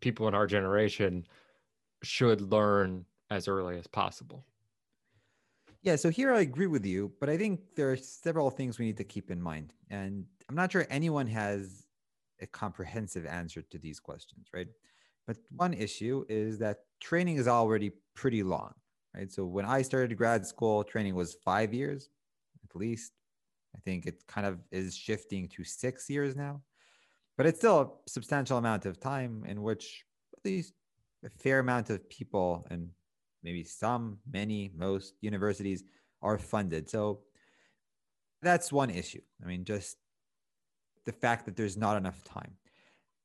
[0.00, 1.26] people in our generation
[2.02, 4.46] should learn as early as possible.
[5.82, 8.86] Yeah, so here I agree with you, but I think there are several things we
[8.86, 9.74] need to keep in mind.
[9.90, 11.86] And I'm not sure anyone has
[12.40, 14.68] a comprehensive answer to these questions, right?
[15.26, 18.74] But one issue is that training is already pretty long,
[19.14, 19.30] right?
[19.30, 22.10] So when I started grad school, training was five years
[22.64, 23.12] at least.
[23.74, 26.62] I think it kind of is shifting to six years now,
[27.36, 30.04] but it's still a substantial amount of time in which
[30.36, 30.74] at least
[31.24, 32.90] a fair amount of people and
[33.42, 35.84] maybe some, many, most universities
[36.20, 36.88] are funded.
[36.88, 37.20] So
[38.42, 39.22] that's one issue.
[39.42, 39.96] I mean, just
[41.04, 42.52] the fact that there's not enough time.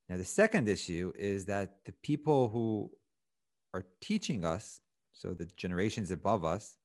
[0.09, 2.91] Now, the second issue is that the people who
[3.74, 4.80] are teaching us,
[5.11, 6.78] so the generations above us,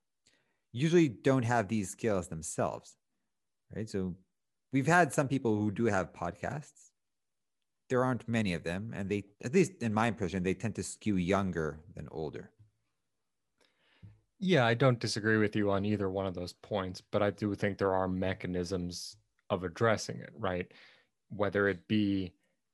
[0.73, 2.97] usually don't have these skills themselves,
[3.75, 3.89] right?
[3.89, 4.17] So
[4.73, 6.91] we've had some people who do have podcasts.
[7.89, 10.83] There aren't many of them, and they, at least in my impression, they tend to
[10.83, 12.51] skew younger than older.
[14.45, 17.55] Yeah, I don't disagree with you on either one of those points, but I do
[17.55, 19.17] think there are mechanisms
[19.51, 20.67] of addressing it, right?
[21.29, 22.33] Whether it be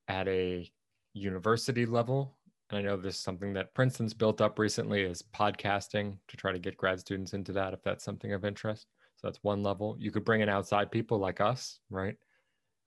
[0.09, 0.73] at a
[1.13, 2.39] university level,
[2.71, 6.53] and I know this is something that Princeton's built up recently is podcasting to try
[6.53, 8.87] to get grad students into that if that's something of interest.
[9.17, 9.95] So that's one level.
[9.99, 12.17] You could bring in outside people like us, right?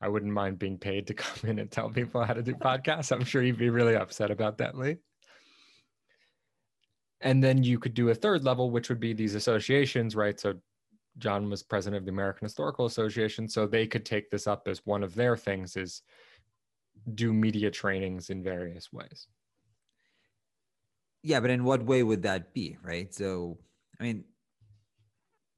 [0.01, 3.11] I wouldn't mind being paid to come in and tell people how to do podcasts.
[3.11, 4.97] I'm sure you'd be really upset about that, Lee.
[7.22, 10.39] And then you could do a third level, which would be these associations, right?
[10.39, 10.55] So
[11.17, 14.86] John was president of the American Historical Association, so they could take this up as
[14.86, 16.01] one of their things is
[17.15, 19.28] do media trainings in various ways.
[21.24, 23.13] Yeah, but in what way would that be, right?
[23.13, 23.59] So,
[23.99, 24.24] I mean,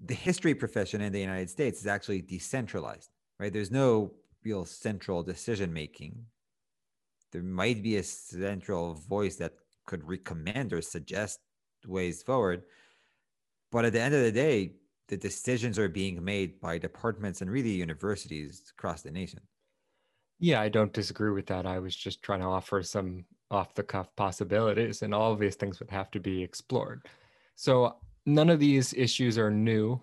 [0.04, 3.10] the history profession in the United States is actually decentralized,
[3.40, 3.54] right?
[3.54, 4.12] There's no
[4.44, 6.26] real central decision making.
[7.32, 9.54] There might be a central voice that
[9.86, 11.40] could recommend or suggest
[11.86, 12.64] ways forward.
[13.72, 14.74] But at the end of the day,
[15.08, 19.42] the decisions are being made by departments and really universities across the nation.
[20.40, 21.66] Yeah, I don't disagree with that.
[21.66, 25.56] I was just trying to offer some off the cuff possibilities, and all of these
[25.56, 27.06] things would have to be explored.
[27.56, 30.02] So, none of these issues are new.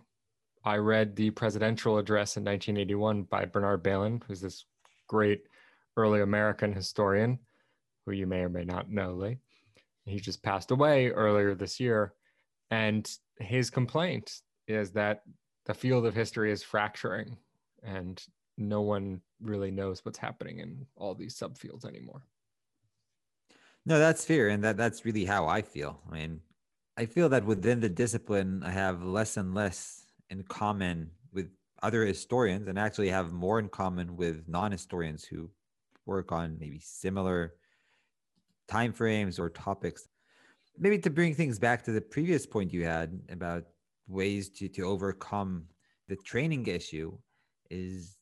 [0.65, 4.65] I read the presidential address in 1981 by Bernard Bailyn, who's this
[5.09, 5.45] great
[5.97, 7.39] early American historian
[8.07, 9.39] who you may or may not know, Lee.
[10.05, 12.15] He just passed away earlier this year.
[12.71, 15.23] And his complaint is that
[15.67, 17.37] the field of history is fracturing
[17.83, 18.23] and
[18.57, 22.23] no one really knows what's happening in all these subfields anymore.
[23.87, 24.49] No, that's fair.
[24.49, 26.01] And that, that's really how I feel.
[26.09, 26.41] I mean,
[26.97, 31.51] I feel that within the discipline, I have less and less in common with
[31.83, 35.51] other historians and actually have more in common with non-historians who
[36.05, 37.55] work on maybe similar
[38.71, 40.09] timeframes or topics.
[40.79, 43.65] Maybe to bring things back to the previous point you had about
[44.09, 45.65] ways to, to overcome
[46.09, 47.17] the training issue
[47.71, 48.17] is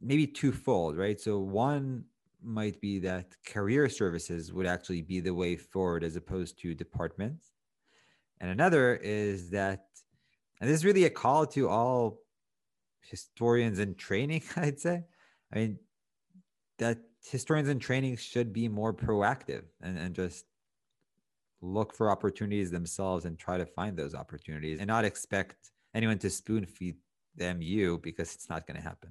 [0.00, 1.20] maybe twofold, right?
[1.20, 2.04] So one
[2.42, 7.52] might be that career services would actually be the way forward as opposed to departments.
[8.40, 9.86] And another is that,
[10.60, 12.18] and this is really a call to all
[13.00, 15.04] historians in training, I'd say.
[15.52, 15.78] I mean,
[16.78, 20.44] that historians in training should be more proactive and, and just
[21.60, 26.28] look for opportunities themselves and try to find those opportunities and not expect anyone to
[26.28, 26.96] spoon feed
[27.36, 29.10] them you because it's not going to happen.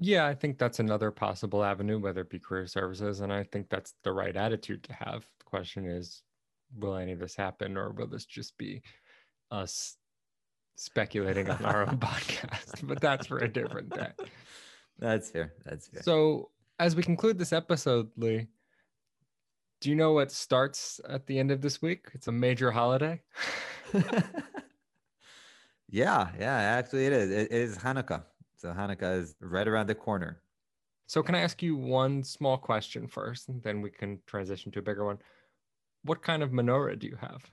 [0.00, 3.20] Yeah, I think that's another possible avenue, whether it be career services.
[3.20, 5.26] And I think that's the right attitude to have.
[5.38, 6.22] The question is,
[6.76, 8.82] will any of this happen or will this just be
[9.50, 9.96] us
[10.76, 12.86] speculating on our own podcast?
[12.86, 14.10] But that's for a different day.
[15.00, 15.54] That's fair.
[15.64, 16.02] That's fair.
[16.02, 18.46] So, as we conclude this episode, Lee,
[19.80, 22.06] do you know what starts at the end of this week?
[22.12, 23.20] It's a major holiday.
[25.88, 27.30] yeah, yeah, actually, it is.
[27.30, 28.24] It is Hanukkah.
[28.56, 30.42] So Hanukkah is right around the corner.
[31.06, 34.80] So, can I ask you one small question first, and then we can transition to
[34.80, 35.18] a bigger one?
[36.02, 37.50] What kind of menorah do you have?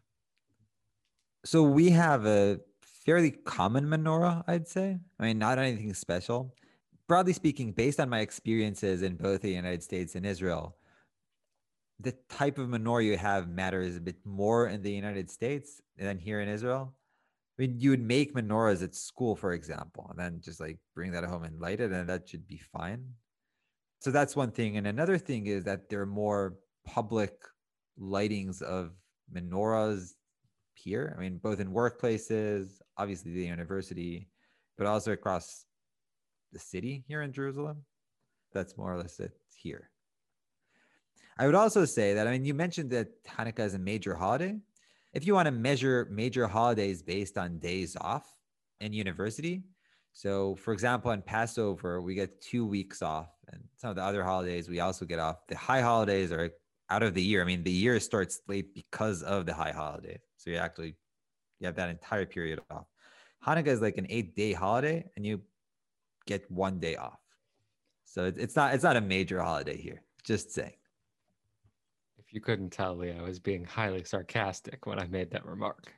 [1.45, 4.99] So, we have a fairly common menorah, I'd say.
[5.19, 6.53] I mean, not anything special.
[7.07, 10.75] Broadly speaking, based on my experiences in both the United States and Israel,
[11.99, 16.17] the type of menorah you have matters a bit more in the United States than
[16.17, 16.95] here in Israel.
[17.57, 21.11] I mean, you would make menorahs at school, for example, and then just like bring
[21.11, 23.05] that home and light it, and that should be fine.
[23.99, 24.77] So that's one thing.
[24.77, 27.33] And another thing is that there are more public
[28.01, 28.91] lightings of
[29.33, 30.13] menorahs
[30.73, 31.15] here.
[31.17, 34.27] I mean, both in workplaces, obviously the university,
[34.77, 35.64] but also across
[36.55, 37.83] the city here in Jerusalem.
[38.53, 39.91] That's more or less it here.
[41.37, 44.55] I would also say that, I mean, you mentioned that Hanukkah is a major holiday
[45.15, 48.29] if you want to measure major holidays based on days off
[48.81, 49.63] in university,
[50.11, 54.25] so for example, on Passover, we get two weeks off, and some of the other
[54.25, 55.47] holidays we also get off.
[55.47, 56.51] The high holidays are
[56.89, 57.41] out of the year.
[57.41, 60.19] I mean, the year starts late because of the high holiday.
[60.35, 60.95] So you actually
[61.61, 62.85] you have that entire period off.
[63.45, 65.41] Hanukkah is like an eight day holiday, and you
[66.25, 67.19] get one day off.
[68.05, 70.01] So it's not it's not a major holiday here.
[70.23, 70.77] Just saying
[72.17, 75.91] If you couldn't tell, Leo, I was being highly sarcastic when I made that remark.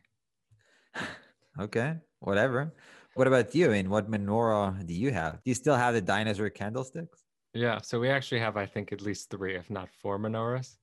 [1.60, 2.74] okay, whatever.
[3.16, 3.66] What about you?
[3.66, 5.34] I mean, what menorah do you have?
[5.44, 7.24] Do you still have the dinosaur candlesticks?
[7.54, 10.78] Yeah, so we actually have, I think, at least three, if not four menorahs.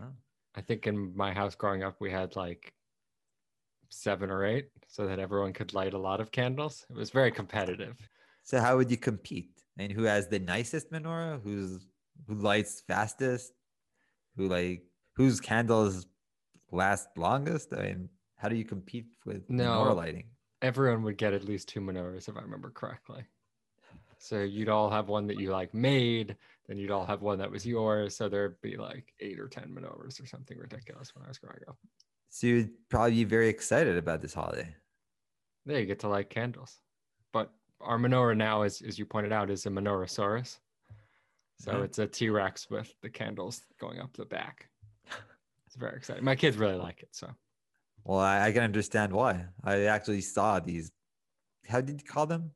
[0.00, 0.12] Oh.
[0.54, 2.72] I think in my house growing up, we had like
[3.90, 6.86] seven or eight so that everyone could light a lot of candles.
[6.90, 7.96] It was very competitive.
[8.44, 9.50] So how would you compete?
[9.76, 11.42] And who has the nicest menorah?
[11.42, 11.88] Who's
[12.28, 13.52] who lights fastest?
[14.36, 14.82] who like
[15.14, 16.06] whose candles
[16.70, 17.72] last longest?
[17.72, 20.24] I mean, how do you compete with no, menorah lighting?
[20.62, 23.24] Everyone would get at least two menorahs if I remember correctly.
[24.18, 26.36] So you'd all have one that you like made,
[26.66, 28.16] then you'd all have one that was yours.
[28.16, 31.60] So there'd be like eight or ten menorahs or something ridiculous when I was growing
[31.68, 31.76] up.
[32.30, 34.74] So you'd probably be very excited about this holiday.
[35.66, 36.80] Yeah, you get to light candles.
[37.32, 37.52] But
[37.84, 40.58] our menorah now, as, as you pointed out, is a menorahsaurus.
[41.60, 41.84] So yeah.
[41.84, 44.68] it's a T Rex with the candles going up the back.
[45.66, 46.24] It's very exciting.
[46.24, 47.08] My kids really like it.
[47.12, 47.30] So,
[48.04, 49.46] well, I, I can understand why.
[49.62, 50.92] I actually saw these.
[51.66, 52.50] How did you call them?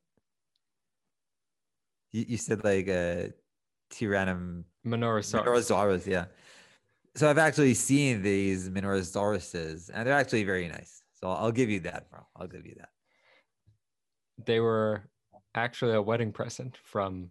[2.12, 3.32] You, you said like a
[3.90, 5.44] Tyrannum Menorahsaurus.
[5.44, 6.26] Menorahsaurus, yeah.
[7.16, 11.02] So I've actually seen these Menorahsauruses, and they're actually very nice.
[11.14, 12.20] So I'll give you that, bro.
[12.36, 12.90] I'll give you that.
[14.44, 15.08] They were
[15.58, 17.30] actually a wedding present from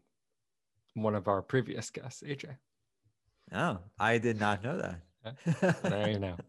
[0.94, 2.58] one of our previous guests, AJ.
[3.54, 5.82] Oh, I did not know that.
[5.84, 6.38] there you know.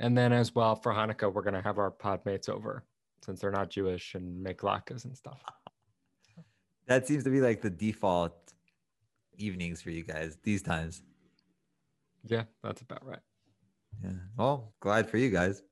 [0.00, 2.84] And then as well for Hanukkah, we're gonna have our podmates over
[3.24, 5.42] since they're not Jewish and make latkes and stuff.
[6.86, 8.34] That seems to be like the default
[9.36, 11.02] evenings for you guys these times.
[12.24, 13.18] Yeah, that's about right.
[14.02, 14.12] Yeah.
[14.36, 15.62] Well, glad for you guys.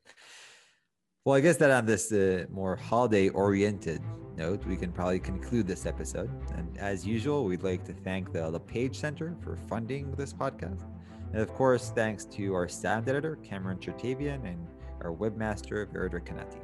[1.26, 4.00] Well, I guess that on this uh, more holiday oriented
[4.36, 6.30] note, we can probably conclude this episode.
[6.56, 10.84] And as usual, we'd like to thank the LePage Center for funding this podcast.
[11.32, 14.68] And of course, thanks to our sound editor, Cameron Chertavian, and
[15.00, 16.60] our webmaster, Verider Kanati.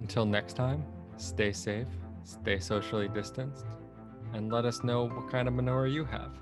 [0.00, 0.82] Until next time,
[1.18, 1.88] stay safe,
[2.24, 3.66] stay socially distanced,
[4.32, 6.38] and let us know what kind of menorah you have.